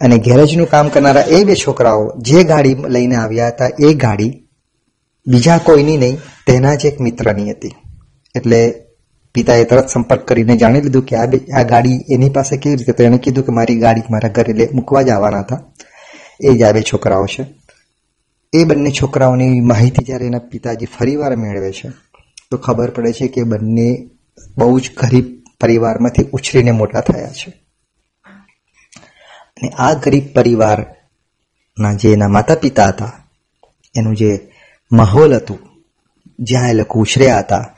અને 0.00 0.18
ગેરેજનું 0.18 0.66
કામ 0.66 0.88
કરનારા 0.88 1.20
એ 1.20 1.44
બે 1.44 1.54
છોકરાઓ 1.54 2.12
જે 2.18 2.44
ગાડી 2.44 2.76
લઈને 2.88 3.16
આવ્યા 3.16 3.48
હતા, 3.48 3.68
એ 3.80 3.94
ગાડી 3.94 4.48
બીજા 5.26 5.58
કોઈની 5.58 5.96
નહીં, 5.96 6.18
તેના 6.46 6.74
જ 6.74 6.86
એક 6.86 7.00
મિત્રની 7.00 7.50
હતી. 7.50 7.74
એટલે 8.34 8.74
પિતાએ 9.34 9.64
તરત 9.64 9.88
સંપર્ક 9.88 10.24
કરીને 10.24 10.56
જાણી 10.56 10.80
લીધું 10.80 11.02
કે 11.02 11.16
આ 11.16 11.26
બે, 11.26 11.40
આ 11.52 11.62
ગાડી 11.62 11.96
એની 12.10 12.30
પાસે 12.30 12.56
કેવી 12.56 12.76
રીતે, 12.76 12.92
તો 12.92 13.02
એણે 13.02 13.18
કીધું 13.18 13.46
કે 13.46 13.52
મારી 13.52 13.78
ગાડી 13.78 14.02
મારા 14.10 14.28
ઘરે 14.28 14.52
લે, 14.52 14.68
મૂકવા 14.72 15.02
જ 15.02 15.08
આવવાના 15.08 15.38
હતા. 15.40 15.60
એ 16.40 16.56
જ 16.56 16.62
આ 16.62 16.72
બે 16.72 16.82
છોકરાઓ 16.82 17.26
છે. 17.26 17.46
એ 18.52 18.64
બંને 18.64 18.90
છોકરાઓની 18.90 19.60
માહિતી 19.60 20.04
જ્યારે 20.04 20.26
એના 20.26 20.38
પિતાજી 20.38 20.86
ફરીવાર 20.86 21.36
મેળવે 21.36 21.72
છે, 21.72 21.88
તો 22.50 22.56
ખબર 22.56 22.90
પડે 22.90 23.12
છે 23.12 23.28
કે 23.28 23.42
બંને 23.42 24.08
બહુ 24.58 24.80
જ 24.80 24.90
ગરીબ 25.02 25.39
પરિવારમાંથી 25.60 26.24
ઉછરીને 26.32 26.70
મોટા 26.70 27.00
થયા 27.00 27.28
છે. 27.28 27.50
અને 29.32 29.68
આ 29.68 29.92
ગરીબ 29.94 30.34
પરિવારના 30.34 31.92
જે 31.92 32.12
એના 32.12 32.28
માતા 32.28 32.54
પિતા 32.54 32.86
હતા, 32.86 33.12
એનું 33.96 34.16
જે 34.16 34.52
માહોલ 34.92 35.36
હતું, 35.36 35.58
જ્યાં 36.38 36.70
એ 36.70 36.72
લોકો 36.72 37.00
ઉછર્યા 37.00 37.38
હતા, 37.38 37.74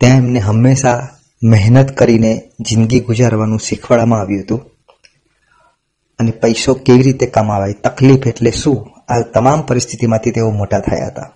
ત્યાં 0.00 0.16
એમને 0.16 0.38
હંમેશા 0.38 1.08
મહેનત 1.44 1.96
કરીને 1.96 2.50
જિંદગી 2.60 3.00
ગુજારવાનું 3.00 3.60
શીખવાડવામાં 3.60 4.20
આવ્યું 4.20 4.42
હતું. 4.42 4.70
અને 6.18 6.30
પૈસો 6.30 6.74
કેવી 6.74 7.02
રીતે 7.02 7.26
કમાવાય, 7.26 7.72
તકલીફ 7.72 8.26
એટલે 8.26 8.50
શું, 8.50 8.90
આ 9.08 9.20
તમામ 9.20 9.62
પરિસ્થિતિમાંથી 9.62 10.30
તેઓ 10.30 10.50
મોટા 10.50 10.80
થયા 10.80 11.06
હતા. 11.06 11.32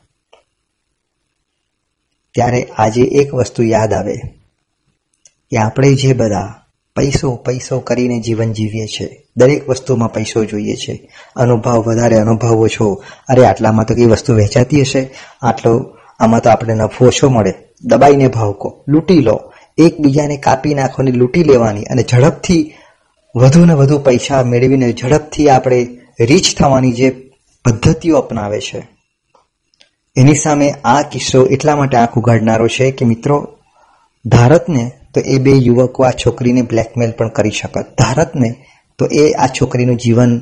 ત્યારે 2.35 2.62
આજે 2.62 3.03
એક 3.03 3.35
વસ્તુ 3.35 3.62
યાદ 3.62 3.93
આવે. 3.93 4.36
કે 5.51 5.57
આપણે 5.57 5.94
જે 5.94 6.12
બધા 6.12 6.55
પૈસો 6.97 7.36
પૈસો 7.36 7.80
કરીને 7.80 8.20
જીવન 8.20 8.53
જીવીએ 8.53 8.86
છીએ, 8.86 9.22
દરેક 9.36 9.68
વસ્તુમાં 9.68 10.12
પૈસો 10.12 10.44
જોઈએ 10.44 10.74
છે, 10.74 11.11
અનુભવ 11.36 11.70
વધારે 11.70 12.16
અનુભવો 12.16 12.68
છો, 12.68 13.03
અરે 13.28 13.44
આટલામાં 13.44 13.84
તો 13.84 13.94
કઈ 13.94 14.07
વસ્તુ 14.07 14.34
વેચાતી 14.34 14.80
હશે? 14.80 15.11
આટલો, 15.42 15.97
આમાં 16.20 16.40
તો 16.40 16.51
આપણે 16.51 16.74
નફો 16.74 17.07
ઓછો 17.07 17.28
મળે. 17.28 17.55
દબાઈને 17.84 18.28
ભાવકો 18.28 18.84
લૂંટી 18.88 19.20
લો. 19.20 19.53
એકબીજાને 19.78 20.36
કાપી 20.36 20.74
નાખોને 20.74 21.11
લૂંટી 21.11 21.44
લેવાની 21.44 21.82
અને 21.82 22.03
ઝડપથી 22.03 22.74
વધુ 23.36 23.64
ને 23.64 23.74
વધુ 23.74 23.99
પૈસા 23.99 24.42
મેળવીને 24.42 24.92
ઝડપથી 24.92 25.49
આપણે 25.49 25.88
રીચ 26.20 26.57
થવાની 26.59 26.92
જે 26.92 27.11
પદ્ધતિઓ 27.64 28.16
અપનાવે 28.16 28.61
છે. 28.61 28.88
એની 30.16 30.34
સામે 30.34 30.70
આ 30.70 31.03
કિસ્સો 31.03 31.47
એટલા 31.47 31.76
માટે 31.76 31.97
આંખ 31.97 32.18
ઉગાડનારો 32.18 32.68
છે 32.68 32.90
કે 32.90 33.05
મિત્રો 33.05 33.49
ધારતને 34.26 34.92
તો 35.16 35.20
એ 35.20 35.38
બે 35.38 35.52
યુવકો 35.52 36.02
આ 36.02 36.10
છોકરીને 36.10 36.62
બ્લેકમેલ 36.62 37.10
પણ 37.10 37.28
કરી 37.28 37.50
શકત 37.50 37.86
ધારતને 37.98 38.66
તો 38.98 39.06
એ 39.06 39.32
આ 39.32 39.46
છોકરીનું 39.46 39.96
જીવન 39.96 40.40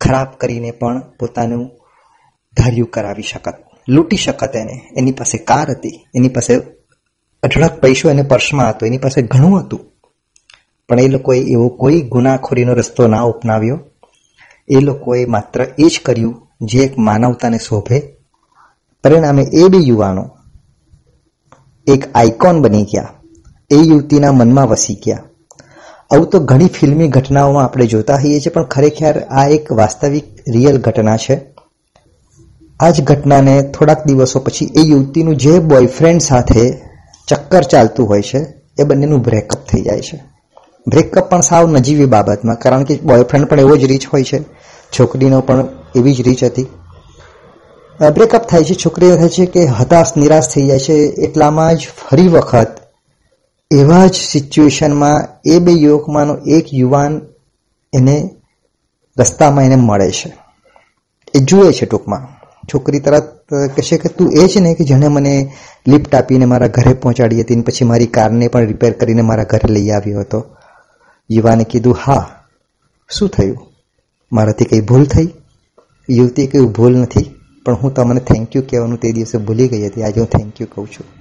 ખરાબ 0.00 0.26
કરીને 0.26 0.70
પણ 0.70 1.00
પોતાનું 1.00 1.70
ધાર્યું 2.56 2.90
કરાવી 2.90 3.22
શકત 3.22 3.54
લૂંટી 3.88 4.16
શકત 4.16 4.56
એને 4.56 4.80
એની 4.96 5.12
પાસે 5.12 5.38
કાર 5.38 5.70
હતી. 5.70 6.06
એની 6.14 6.28
પાસે 6.28 6.56
અઢળક 7.42 7.80
પૈસો 7.80 8.10
એને 8.10 8.22
પર્સમાં 8.22 8.70
હતો. 8.70 8.86
એની 8.86 8.98
પાસે 8.98 9.22
ઘણું 9.22 9.60
હતું. 9.60 9.80
પણ 10.88 11.00
એ 11.00 11.08
લોકોએ 11.08 11.40
એવો 11.40 11.68
કોઈ 11.68 12.00
ગુનાખોરીનો 12.00 12.74
રસ્તો 12.74 13.06
ના 13.06 13.22
અપનાવ્યો. 13.22 13.80
એ 14.68 14.80
લોકોએ 14.80 15.24
માત્ર 15.24 15.66
એ 15.78 15.88
જ 15.88 16.00
કર્યું 16.04 16.48
જે 16.60 16.78
એક 16.78 16.98
માનવતાને 16.98 17.58
શોભે. 17.58 18.02
પરિણામે 19.04 19.42
એ 19.42 19.68
બે 19.68 19.78
યુવાનો 19.78 20.30
એક 21.86 22.04
આઇકોન 22.14 22.62
બની 22.62 22.82
ગયા. 22.82 23.19
એ 23.70 23.76
યુવતીના 23.76 24.32
મનમાં 24.32 24.68
વસી 24.68 24.94
ગયા. 24.94 25.22
આવું 26.10 26.28
તો 26.28 26.38
ઘણી 26.40 26.66
ફિલ્મી 26.66 27.08
ઘટનાઓમાં 27.08 27.64
આપણે 27.64 27.86
જોતા 27.86 28.14
હોઈએ 28.14 28.40
છીએ, 28.40 28.52
પણ 28.52 28.64
ખરેખર 28.64 29.20
આ 29.20 29.46
એક 29.46 29.72
વાસ્તવિક, 29.72 30.24
રિયલ 30.48 30.78
ઘટના 30.78 31.16
છે. 31.16 31.40
આ 32.80 32.90
જ 32.90 33.02
ઘટનાને 33.02 33.62
થોડાક 33.62 34.06
દિવસો 34.06 34.40
પછી 34.40 34.66
એ 34.76 34.80
યુવતીનું 34.80 35.36
જે 35.36 35.58
બોયફ્રેન્ડ 35.58 36.20
સાથે 36.20 36.72
ચક્કર 37.28 37.62
ચાલતું 37.62 38.08
હોય 38.08 38.22
છે, 38.22 38.38
એ 38.78 38.84
બંનેનું 38.84 39.22
બ્રેકઅપ 39.22 39.66
થઈ 39.66 39.80
જાય 39.80 40.00
છે. 40.00 40.20
બ્રેકઅપ 40.88 41.30
પણ 41.30 41.40
સાવ 41.40 41.70
નજીવી 41.70 42.06
બાબતમાં, 42.06 42.58
કારણ 42.58 42.84
કે 42.84 42.96
બોયફ્રેન્ડ 42.96 43.46
પણ 43.46 43.60
એવો 43.60 43.76
જ 43.76 43.84
રીચ 43.84 44.06
હોય 44.06 44.24
છે. 44.24 44.42
છોકરીનો 44.98 45.40
પણ 45.40 45.68
એવી 45.96 46.14
જ 46.14 46.20
રીચ 46.20 46.44
હતી. 46.44 46.66
બ્રેકઅપ 48.14 48.48
થાય 48.48 48.64
છે, 48.64 48.74
છોકરીઓ 48.74 49.16
થાય 49.16 49.28
છે 49.28 49.46
કે 49.46 49.66
હતાશ, 49.66 50.16
નિરાશ 50.16 50.48
થઈ 50.48 50.66
જાય 50.66 50.78
છે, 50.78 50.92
એટલામાં 50.92 51.76
જ 51.76 51.88
ફરી 52.08 52.28
વખત 52.28 52.79
એવા 53.70 54.06
જ 54.06 54.14
સિચ્યુએશનમાં 54.14 55.26
એ 55.46 55.58
બે 55.58 55.72
યુવકમાંનો 55.72 56.36
એક 56.46 56.66
યુવાન 56.72 57.20
એને 57.92 58.30
રસ્તામાં 59.18 59.64
એને 59.64 59.76
મળે 59.76 60.10
છે. 60.10 60.32
એ 61.34 61.38
જુએ 61.38 61.72
છે 61.72 61.86
ટૂંકમાં. 61.86 62.40
છોકરી 62.74 63.00
તરત 63.00 63.54
કહેશે 63.76 63.98
કે 63.98 64.08
તું 64.08 64.32
એ 64.32 64.46
જ 64.46 64.58
ને 64.58 64.74
કે 64.74 64.84
જેણે 64.84 65.08
મને 65.08 65.52
લિફ્ટ 65.88 66.14
આપીને 66.14 66.44
મારા 66.44 66.66
ઘરે 66.66 66.94
પહોંચાડી 66.94 67.40
હતી 67.40 67.60
પછી 67.60 67.84
મારી 67.84 68.06
કારને 68.06 68.48
પણ 68.48 68.66
રિપેર 68.66 68.92
કરીને 68.92 69.22
મારા 69.22 69.44
ઘરે 69.44 69.72
લઈ 69.72 69.90
આવ્યો 69.90 70.20
હતો. 70.20 70.56
યુવાને 71.30 71.64
કીધું, 71.64 71.96
હા, 72.06 72.30
શું 73.10 73.28
થયું? 73.28 73.58
મારાથી 74.32 74.64
કંઈ 74.64 74.80
ભૂલ 74.80 75.04
થઈ? 75.04 75.28
યુવતી 76.10 76.46
કહ્યું 76.46 76.72
ભૂલ 76.72 76.96
નથી, 76.96 77.34
પણ 77.64 77.74
હું 77.74 77.94
તમને 77.94 78.20
થેન્ક 78.20 78.56
યુ 78.56 78.62
કહેવાનું 78.70 79.00
તે 79.00 79.12
દિવસે 79.12 79.38
ભૂલી 79.38 79.68
ગઈ 79.68 79.86
હતી. 79.86 80.02
આજે 80.02 80.20
હું 80.20 80.28
થેન્ક 80.28 80.60
યુ 80.60 80.66
કહું 80.74 80.86
છું. 80.86 81.19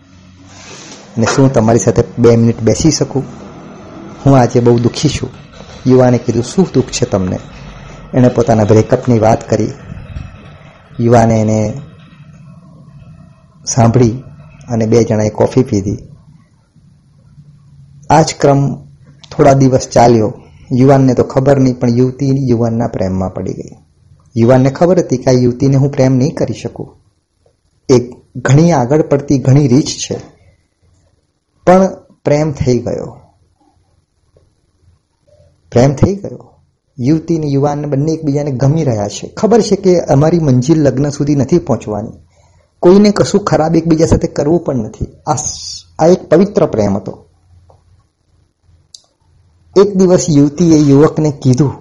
અને 1.19 1.27
શું 1.35 1.53
તમારી 1.53 1.79
સાથે 1.79 2.03
બે 2.19 2.35
મિનિટ 2.35 2.61
બેસી 2.61 2.91
શકું? 2.91 3.23
હું 4.25 4.39
આજે 4.39 4.59
બહુ 4.59 4.79
દુઃખી 4.79 5.09
છું. 5.09 5.29
યુવાને 5.87 6.17
કીધું, 6.17 6.43
શું 6.43 6.67
દુઃખ 6.73 6.85
છે 6.85 7.05
તમને? 7.05 7.39
એણે 8.13 8.27
પોતાના 8.27 8.63
બ્રેકઅપની 8.63 9.19
વાત 9.19 9.49
કરી. 9.49 9.71
યુવાને 10.99 11.41
એને 11.41 11.81
સાંભળી 13.65 14.23
અને 14.69 14.85
બે 14.85 15.03
જણાએ 15.03 15.29
કોફી 15.29 15.63
પીધી. 15.63 15.97
આ 18.09 18.21
જ 18.21 18.35
ક્રમ 18.39 18.75
થોડા 19.31 19.53
દિવસ 19.53 19.89
ચાલ્યો. 19.91 20.33
યુવાનને 20.71 21.13
તો 21.13 21.23
ખબર 21.23 21.59
નહીં, 21.59 21.79
પણ 21.79 21.89
યુવતી 21.89 22.49
યુવાનના 22.49 22.87
પ્રેમમાં 22.87 23.33
પડી 23.33 23.53
ગઈ. 23.53 23.75
યુવાનને 24.37 24.69
ખબર 24.69 24.99
હતી 24.99 25.17
કે 25.17 25.31
આ 25.31 25.33
યુવતીને 25.33 25.75
હું 25.75 25.91
પ્રેમ 25.91 26.15
નહીં 26.15 26.35
કરી 26.35 26.53
શકું. 26.53 26.97
એક 27.89 28.11
ઘણી 28.35 28.71
આગળ 28.71 29.01
પડતી 29.01 29.37
ઘણી 29.37 29.67
રીચ 29.67 29.85
છે. 29.85 30.38
પણ 31.69 31.87
પ્રેમ 32.25 32.51
થઈ 32.51 32.79
ગયો. 32.79 33.17
પ્રેમ 35.71 35.93
થઈ 35.93 36.15
ગયો. 36.15 36.53
યુવતી 36.97 37.37
અને 37.37 37.47
યુવાન 37.47 37.85
બંને 37.85 38.11
એકબીજાને 38.11 38.51
ગમી 38.51 38.83
રહ્યા 38.83 39.07
છે. 39.07 39.27
ખબર 39.27 39.61
છે 39.61 39.75
કે 39.75 39.99
અમારી 39.99 40.39
મંજિલ 40.39 40.81
લગ્ન 40.81 41.09
સુધી 41.09 41.35
નથી 41.35 41.59
પહોંચવાની. 41.59 42.09
કોઈને 42.79 43.11
કશું 43.11 43.43
ખરાબ 43.43 43.75
એકબીજા 43.75 44.05
સાથે 44.05 44.27
કરવું 44.27 44.63
પણ 44.63 44.75
નથી. 44.75 45.05
આ 45.99 46.07
એક 46.07 46.29
પવિત્ર 46.29 46.65
પ્રેમ 46.65 46.97
હતો. 46.97 47.25
એક 49.81 49.97
દિવસ 49.97 50.25
યુવતીએ 50.29 50.77
યુવકને 50.77 51.31
કીધું, 51.31 51.73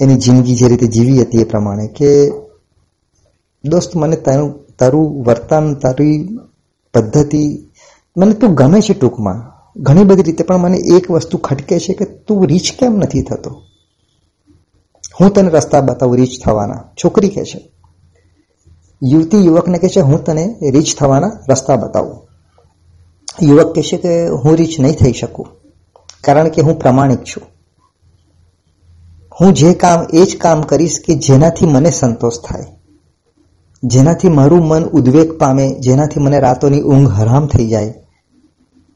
એની 0.00 0.16
જિંદગી 0.16 0.56
જે 0.56 0.68
રીતે 0.68 0.86
જીવી 0.86 1.22
હતી 1.22 1.38
એ 1.38 1.44
પ્રમાણે 1.44 1.88
કે, 1.88 2.30
દોસ્ત, 3.64 3.96
મને 3.96 4.16
તારું 4.16 4.76
તારું 4.78 5.24
વર્તન, 5.24 5.74
તારી 5.74 6.38
પદ્ધતિ 6.94 7.65
મને 8.16 8.34
તું 8.34 8.54
ગમે 8.54 8.80
છે 8.80 8.94
ટૂંકમાં. 8.94 9.56
ઘણી 9.76 10.04
બધી 10.04 10.22
રીતે 10.22 10.44
પણ 10.44 10.56
મને 10.56 10.76
એક 10.76 11.10
વસ્તુ 11.10 11.38
ખટકે 11.38 11.78
છે 11.78 11.94
કે 11.94 12.04
તું 12.04 12.46
રીચ 12.46 12.72
કેમ 12.78 12.96
નથી 12.96 13.22
થતો? 13.22 13.62
હું 15.20 15.32
તને 15.32 15.50
રસ્તા 15.50 15.80
બતાવું 15.80 16.16
રીચ 16.16 16.44
થવાના. 16.44 16.84
છોકરી 17.04 17.28
કહે 17.28 17.44
છે. 17.44 17.72
યુવતી 19.02 19.44
યુવકને 19.44 19.78
કહે 19.78 19.88
છે, 19.88 20.00
હું 20.00 20.24
તને 20.24 20.56
રીચ 20.70 20.96
થવાના 20.98 21.30
રસ્તા 21.50 21.76
બતાવું. 21.76 22.28
યુવક 23.42 23.74
કહે 23.74 23.82
છે 23.82 23.96
કે, 23.96 24.28
હું 24.28 24.56
રીચ 24.56 24.80
નહીં 24.80 24.94
થઈ 24.94 25.12
શકું, 25.12 25.46
કારણ 26.24 26.48
કે 26.48 26.62
હું 26.62 26.78
પ્રમાણિક 26.78 27.18
છું. 27.18 27.42
હું 29.40 29.54
જે 29.54 29.74
કામ, 29.74 30.06
એ 30.14 30.24
જ 30.24 30.38
કામ 30.38 30.62
કરીશ 30.62 31.00
કે 31.06 31.14
જેનાથી 31.14 31.66
મને 31.66 31.90
સંતોષ 31.90 32.40
થાય. 32.48 32.66
જેનાથી 33.82 34.28
મારું 34.28 34.66
મન 34.68 34.84
ઉદ્વેગ 34.84 35.38
પામે, 35.38 35.74
જેનાથી 35.80 36.20
મને 36.20 36.40
રાતોની 36.40 36.80
ઊંઘ 36.80 37.12
હરામ 37.12 37.46
થઈ 37.46 37.68
જાય. 37.68 37.94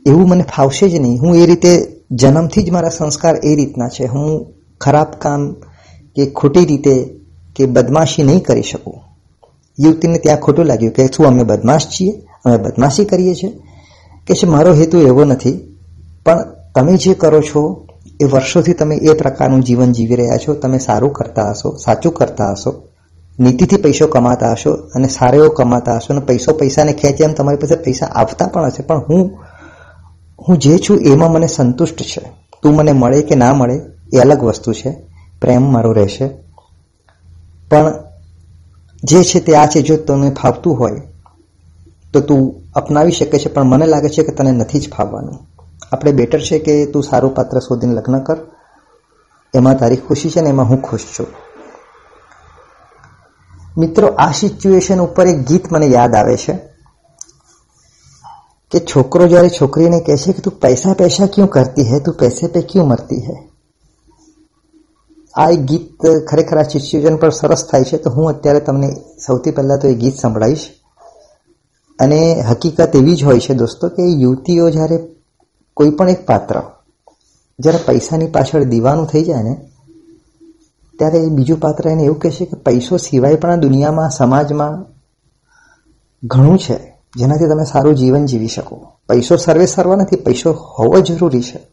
એવું 0.07 0.28
મને 0.28 0.42
ફાવશે 0.42 0.88
જ 0.88 0.94
નહીં. 0.94 1.20
હું 1.20 1.36
એ 1.36 1.46
રીતે 1.46 2.01
જન્મથી 2.11 2.62
જ 2.62 2.70
મારા 2.70 2.88
સંસ્કાર 2.88 3.36
એ 3.44 3.55
રીતના 3.55 3.88
છે. 3.88 4.07
હું 4.07 4.46
ખરાબ 4.80 5.07
કામ 5.18 5.53
કે 6.16 6.26
ખોટી 6.26 6.64
રીતે 6.64 7.11
કે 7.57 7.66
બદમાશી 7.66 8.22
નહીં 8.22 8.42
કરી 8.42 8.62
શકું. 8.62 8.94
યુવતીને 9.78 10.18
ત્યાં 10.18 10.36
ખોટું 10.36 10.64
લાગ્યું 10.64 10.92
કે 10.92 11.07
શું 11.07 11.26
અમે 11.26 11.42
બદમાશ 11.42 11.86
છીએ? 11.86 12.12
અમે 12.44 12.57
બદમાશી 12.57 13.05
કરીએ 13.05 13.34
છીએ? 13.34 13.53
કે 14.26 14.34
છે, 14.34 14.46
મારો 14.46 14.74
હેતુ 14.74 14.98
એવો 14.98 15.24
નથી, 15.24 15.78
પણ 16.24 16.44
તમે 16.74 16.96
જે 16.96 17.14
કરો 17.14 17.40
છો, 17.40 17.86
એ 18.20 18.24
વર્ષોથી 18.24 18.72
તમે 18.72 18.96
એ 18.96 19.12
પ્રકારનું 19.12 19.61
જીવન 19.61 19.92
જીવી 19.92 20.14
રહ્યા 20.14 20.36
છો. 20.36 20.55
તમે 20.55 20.78
સારું 20.78 21.12
કરતા 21.12 21.51
હશો, 21.51 21.76
સાચું 21.76 22.12
કરતા 22.12 22.51
હશો. 22.51 22.82
નીતિથી 23.40 23.76
પૈસો 23.76 24.07
કમાતા 24.07 24.53
હશો 24.53 24.70
અને 24.70 25.09
સારો 25.09 25.44
એવો 25.44 25.48
કમાતા 25.48 25.96
હશો 25.96 26.14
અને 26.14 26.24
પૈસો 26.26 26.53
પૈસાને 26.53 26.92
ખેંચે 26.92 27.24
એમ 27.24 27.32
તમારી 27.32 27.57
પાસે 27.57 27.74
પૈસા 27.74 28.07
આવતા 28.07 28.46
પણ 28.46 28.66
હશે. 28.66 28.82
પણ 28.82 28.98
હું 28.98 29.38
હું 30.49 30.59
જે 30.59 30.78
છું 30.78 31.01
એમાં 31.01 31.32
મને 31.32 31.47
સંતુષ્ટ 31.47 32.03
છે. 32.03 32.32
તું 32.62 32.74
મને 32.74 32.93
મળે 32.93 33.22
કે 33.22 33.34
ના 33.34 33.55
મળે 33.55 33.80
એ 34.12 34.18
અલગ 34.18 34.45
વસ્તુ 34.45 34.72
છે. 34.72 34.97
પ્રેમ 35.41 35.72
મારો 35.72 35.93
રહેશે. 35.93 36.28
પણ 37.70 37.93
જે 39.05 39.24
છે 39.24 39.41
તે 39.41 39.55
આ 39.55 39.66
છે, 39.66 39.82
જો 39.82 39.97
તને 39.97 40.30
ફાવતું 40.30 40.78
હોય, 40.78 41.03
તો 42.12 42.20
તું 42.20 42.72
અપનાવી 42.74 43.12
શકે 43.12 43.38
છે, 43.38 43.49
પણ 43.49 43.62
મને 43.62 43.86
લાગે 43.86 44.09
છે 44.09 44.22
કે 44.22 44.32
તને 44.32 44.53
નથી 44.53 44.80
જ 44.80 44.91
ફાવવાનું. 44.91 45.38
આપણે 45.93 46.12
બેટર 46.12 46.41
છે 46.41 46.59
કે 46.59 46.86
તું 46.86 47.03
સારું 47.03 47.34
પાત્ર 47.34 47.59
શોધીને 47.59 47.95
લગ્ન 47.95 48.18
કર. 48.18 48.36
એમાં 49.55 49.78
તારી 49.78 49.97
ખુશી 49.97 50.30
છે 50.30 50.41
ને 50.41 50.49
એમાં 50.49 50.68
હું 50.68 50.82
ખુશ 50.82 51.01
છું. 51.18 51.26
મિત્રો, 53.78 54.09
આ 54.09 54.32
સિચ્યુએશન 54.32 55.01
ઉપર 55.01 55.26
એક 55.26 55.38
ગીત 55.47 55.72
મને 55.72 55.86
યાદ 55.86 56.14
આવે 56.14 56.36
છે. 56.36 56.70
કે 58.73 58.81
છોકરો 58.81 59.27
જ્યારે 59.27 59.51
છોકરીને 59.51 60.01
કહે 60.01 60.16
છે 60.16 60.33
કે 60.33 60.43
તું 60.43 60.59
પૈસા 60.59 60.95
પૈસા 60.95 61.27
ક્યું 61.27 61.49
કરતી 61.49 61.85
હે 61.85 62.01
તું 62.01 62.14
પૈસે 62.14 62.49
પે 62.49 62.61
ક્યું 62.62 62.89
મરતી 62.89 63.21
હે 63.21 63.37
આ 65.35 65.51
એક 65.51 65.64
ગીત 65.64 66.07
ખરેખર 66.27 66.59
આ 66.59 66.64
સિચ્યુએશન 66.64 67.16
પર 67.16 67.31
સરસ 67.31 67.66
થાય 67.66 67.85
છે 67.85 67.99
તો 67.99 68.11
હું 68.11 68.31
અત્યારે 68.35 68.61
તમને 68.61 68.91
સૌથી 69.27 69.53
પહેલાં 69.53 69.81
તો 69.81 69.89
એ 69.89 69.95
ગીત 69.95 70.14
સંભળાવીશ 70.14 70.66
અને 71.99 72.21
હકીકત 72.43 72.95
એવી 72.95 73.16
જ 73.16 73.25
હોય 73.25 73.41
છે 73.41 73.55
દોસ્તો 73.55 73.91
કે 73.91 74.03
યુવતીઓ 74.03 74.71
જ્યારે 74.71 74.99
કોઈ 75.77 75.91
પણ 75.91 76.09
એક 76.09 76.23
પાત્ર 76.27 76.57
જ્યારે 77.59 77.85
પૈસાની 77.87 78.27
પાછળ 78.27 78.64
દીવાનું 78.64 79.07
થઈ 79.07 79.25
જાય 79.25 79.43
ને 79.43 79.55
ત્યારે 80.99 81.18
એ 81.18 81.31
બીજું 81.31 81.61
પાત્ર 81.61 81.89
એને 81.89 82.05
એવું 82.05 82.18
કહેશે 82.18 82.45
કે 82.45 82.57
પૈસો 82.57 82.99
સિવાય 82.99 83.37
પણ 83.37 83.51
આ 83.51 83.57
દુનિયામાં 83.57 84.11
સમાજમાં 84.11 84.75
ઘણું 86.23 86.59
છે 86.59 86.89
જેનાથી 87.16 87.48
તમે 87.48 87.64
સારું 87.64 87.94
જીવન 87.94 88.26
જીવી 88.26 88.48
શકો. 88.48 88.92
પૈસો 89.08 89.36
સર્વે 89.36 89.66
સર્વ 89.66 89.96
નથી, 89.96 90.16
પૈસો 90.16 90.52
હોવો 90.52 91.00
જરૂરી 91.00 91.42
છે. 91.42 91.70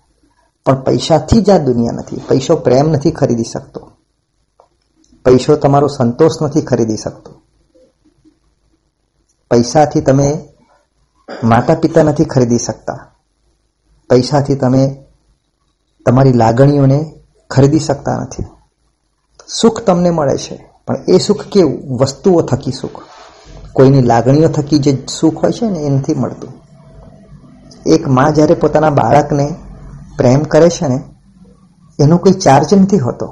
પણ 0.66 0.82
પૈસાથી 0.82 1.42
જ 1.42 1.50
આ 1.50 1.58
દુનિયા 1.58 1.92
નથી. 1.92 2.22
પૈસો 2.30 2.56
પ્રેમ 2.56 2.90
નથી 2.90 3.12
ખરીદી 3.12 3.44
શકતો. 3.44 3.92
પૈસો 5.26 5.56
તમારો 5.56 5.88
સંતોષ 5.88 6.32
નથી 6.42 6.62
ખરીદી 6.62 6.98
શકતો. 6.98 7.34
પૈસાથી 9.52 10.02
તમે 10.02 10.50
માતા 11.44 11.76
પિતા 11.76 12.04
નથી 12.04 12.26
ખરીદી 12.26 12.58
શકતા. 12.58 13.12
પૈસાથી 14.10 14.56
તમે 14.56 15.04
તમારી 16.06 16.34
લાગણીઓને 16.34 17.14
ખરીદી 17.50 17.80
શકતા 17.80 18.18
નથી. 18.18 18.44
સુખ 19.48 19.82
તમને 19.82 20.10
મળે 20.10 20.38
છે. 20.38 20.74
પણ 20.88 20.96
એ 21.08 21.18
સુખ 21.18 21.46
કેવું? 21.46 21.98
વસ્તુઓ 21.98 22.42
થકી 22.42 22.72
સુખ. 22.72 23.04
કોઈની 23.78 24.02
લાગણીઓ 24.02 24.50
થકી 24.50 24.80
જે 24.80 24.92
સુખ 25.20 25.44
હોય 25.44 25.52
છે 25.52 25.70
ને 25.70 25.80
એ 25.80 25.90
નથી 25.90 26.14
મળતું. 26.14 26.52
એક 27.86 28.08
માં 28.08 28.34
જ્યારે 28.34 28.54
પોતાના 28.54 28.90
બાળકને 28.90 29.48
પ્રેમ 30.18 30.44
કરે 30.44 30.70
છે 30.70 30.88
ને, 30.88 31.00
એનો 32.00 32.18
કોઈ 32.18 32.32
ચાર્જ 32.32 32.74
નથી 32.74 32.98
હોતો 32.98 33.28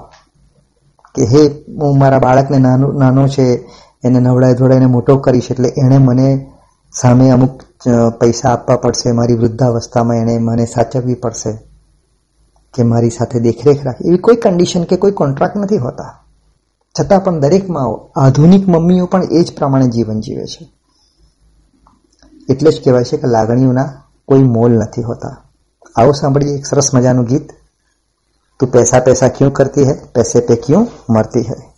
કે, 1.16 1.24
હે, 1.24 1.42
હું 1.82 2.00
મારા 2.00 2.20
બાળકને 2.20 2.58
નાનો 2.58 2.92
નાનો 2.92 3.28
છે, 3.28 3.46
એને 4.04 4.20
નવડાવી 4.20 4.54
ધોડાઈને 4.54 4.86
મોટો 4.86 5.18
કરીશ, 5.18 5.52
એટલે 5.52 5.70
એણે 5.78 5.98
મને 5.98 6.28
સામે 6.94 7.30
અમુક 7.30 7.64
પૈસા 8.20 8.50
આપવા 8.50 8.76
પડશે, 8.76 9.12
મારી 9.12 9.34
વૃદ્ધાવસ્થામાં 9.34 10.18
એણે 10.18 10.38
મને 10.38 10.66
સાચવવી 10.66 11.14
પડશે, 11.14 11.52
કે 12.74 12.84
મારી 12.84 13.10
સાથે 13.10 13.40
દેખરેખ 13.40 13.86
રાખી. 13.86 14.08
એવી 14.08 14.18
કોઈ 14.18 14.36
કન્ડિશન 14.36 14.84
કે 14.84 14.96
કોઈ 14.96 15.12
કોન્ટ્રાક્ટ 15.12 15.58
નથી 15.58 15.78
હોતા. 15.78 16.12
છતાં 17.00 17.24
પણ 17.24 17.40
દરેક 17.40 17.70
માઓ 17.70 18.10
આધુનિક 18.16 18.70
મમ્મીઓ 18.70 19.06
પણ 19.06 19.24
એ 19.24 19.44
જ 19.44 19.58
પ્રમાણે 19.58 19.88
જીવન 19.88 20.20
જીવે 20.20 20.46
છે. 20.46 20.70
એટલે 22.50 22.72
જ 22.72 22.84
કહેવાય 22.84 23.04
છે 23.04 23.18
કે 23.18 23.28
લાગણીઓના 23.28 24.02
કોઈ 24.26 24.44
મોલ 24.44 24.72
નથી 24.72 25.02
હોતા. 25.02 25.38
આવો 25.96 26.12
સાંભળીએ 26.12 26.58
એક 26.58 26.66
સરસ 26.66 26.94
મજાનું 26.94 27.26
ગીત. 27.26 27.50
તું 28.60 28.72
પૈસા 28.72 29.00
પૈસા 29.00 29.28
ક્યું 29.28 29.54
કરતી 29.54 29.84
હૈ? 29.84 29.94
પૈસે 30.16 30.40
પે 30.40 30.56
ક્યું 30.56 30.88
મરતી 31.10 31.42
હૈ? 31.42 31.75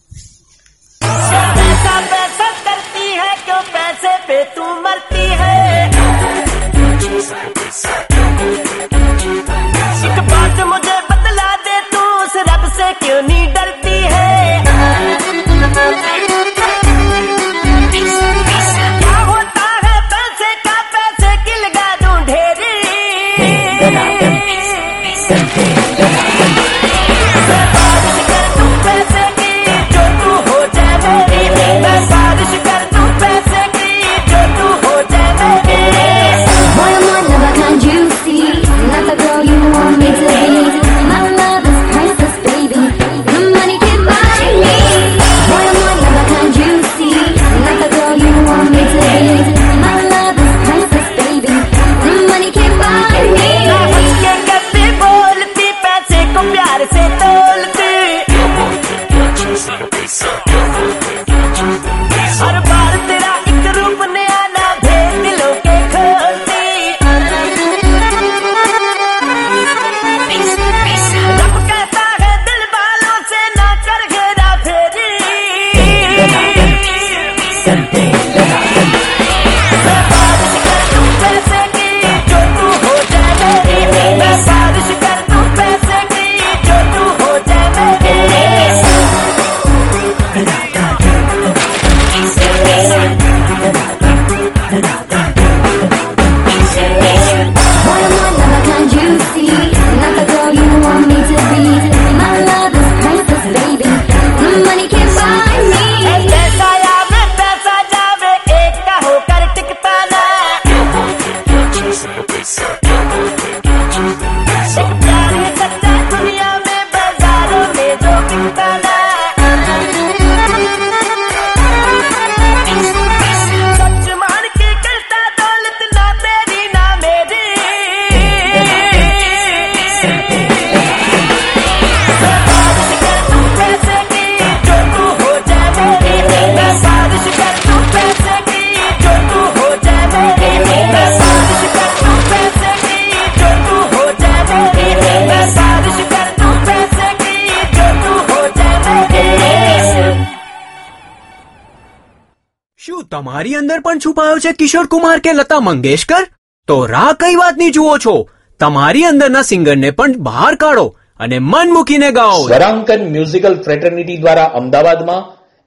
તમારી 153.98 154.04
છુપાયો 154.04 154.39
છે 154.39 154.54
કિશોર 154.54 154.88
કુમાર 154.88 155.20
કે 155.20 155.34
લતા 155.34 155.60
મંગેશકર? 155.60 156.24
તો 156.68 156.86
રાહ 156.86 157.14
કઈ 157.14 157.36
વાતની 157.36 157.72
જુઓ 157.72 157.98
છો? 157.98 158.30
તમારી 158.60 159.04
અંદરના 159.04 159.41
સિંગરને 159.41 159.91
પણ 159.91 160.18
બહાર 160.18 160.56
કાઢો 160.56 160.95
અને 161.20 161.39
મન 161.39 161.70
મૂકીને 161.70 162.12
ગાઓ. 162.12 162.48
સ્વરાંકન 162.48 163.10
મ્યુઝિકલ 163.12 163.62
ફ્રેટર્નિટી 163.62 164.18
દ્વારા 164.18 164.43
અમદાવાદમાં 164.43 165.24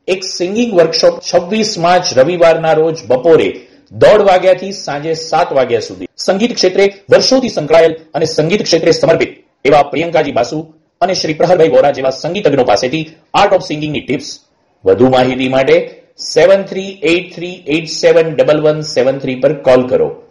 એક 0.08 0.24
સિંગિંગ 0.24 0.74
વર્કશોપ 0.74 1.20
છવ્વીસ 1.20 1.78
માર્ચ 1.78 2.18
રવિવારના 2.18 2.72
રોજ 2.72 3.06
બપોરે 3.06 3.48
દોઢ 3.92 4.20
વાગ્યાથી 4.20 4.72
સાંજે 4.72 5.14
સાત 5.14 5.52
વાગ્યા 5.52 5.80
સુધી. 5.80 6.06
સંગીત 6.16 6.54
ક્ષેત્રે 6.54 6.84
વર્ષોથી 7.10 7.48
સંકળાયેલ 7.48 7.94
અને 8.14 8.26
સંગીત 8.26 8.62
ક્ષેત્રે 8.62 8.92
સમર્પિત 8.92 9.44
એવા 9.64 9.82
પ્રિયંકાજી 9.82 10.32
બાસુ 10.32 10.74
અને 11.00 11.14
શ્રી 11.14 11.34
પ્રહરભાઈ 11.34 11.68
વોરા 11.68 11.90
જેવા 11.90 12.10
સંગીતજ્ઞો 12.10 12.64
પાસેથી 12.64 13.10
આર્ટ 13.34 13.52
ઓફ 13.52 13.62
સિંગિંગની 13.62 14.00
ટિપ્સ 14.00 14.38
વધુ 14.84 15.10
માહિતી 15.10 15.48
માટે 15.48 15.99
seven 16.20 16.62
three 16.62 16.98
eight 17.02 17.34
three 17.34 17.62
eight 17.66 17.88
seven 17.88 18.34
double 18.34 18.60
one 18.60 18.80
seven 18.80 19.18
three 19.18 19.40
પર 19.40 19.52
કોલ 19.52 19.88
કરો 19.88 20.22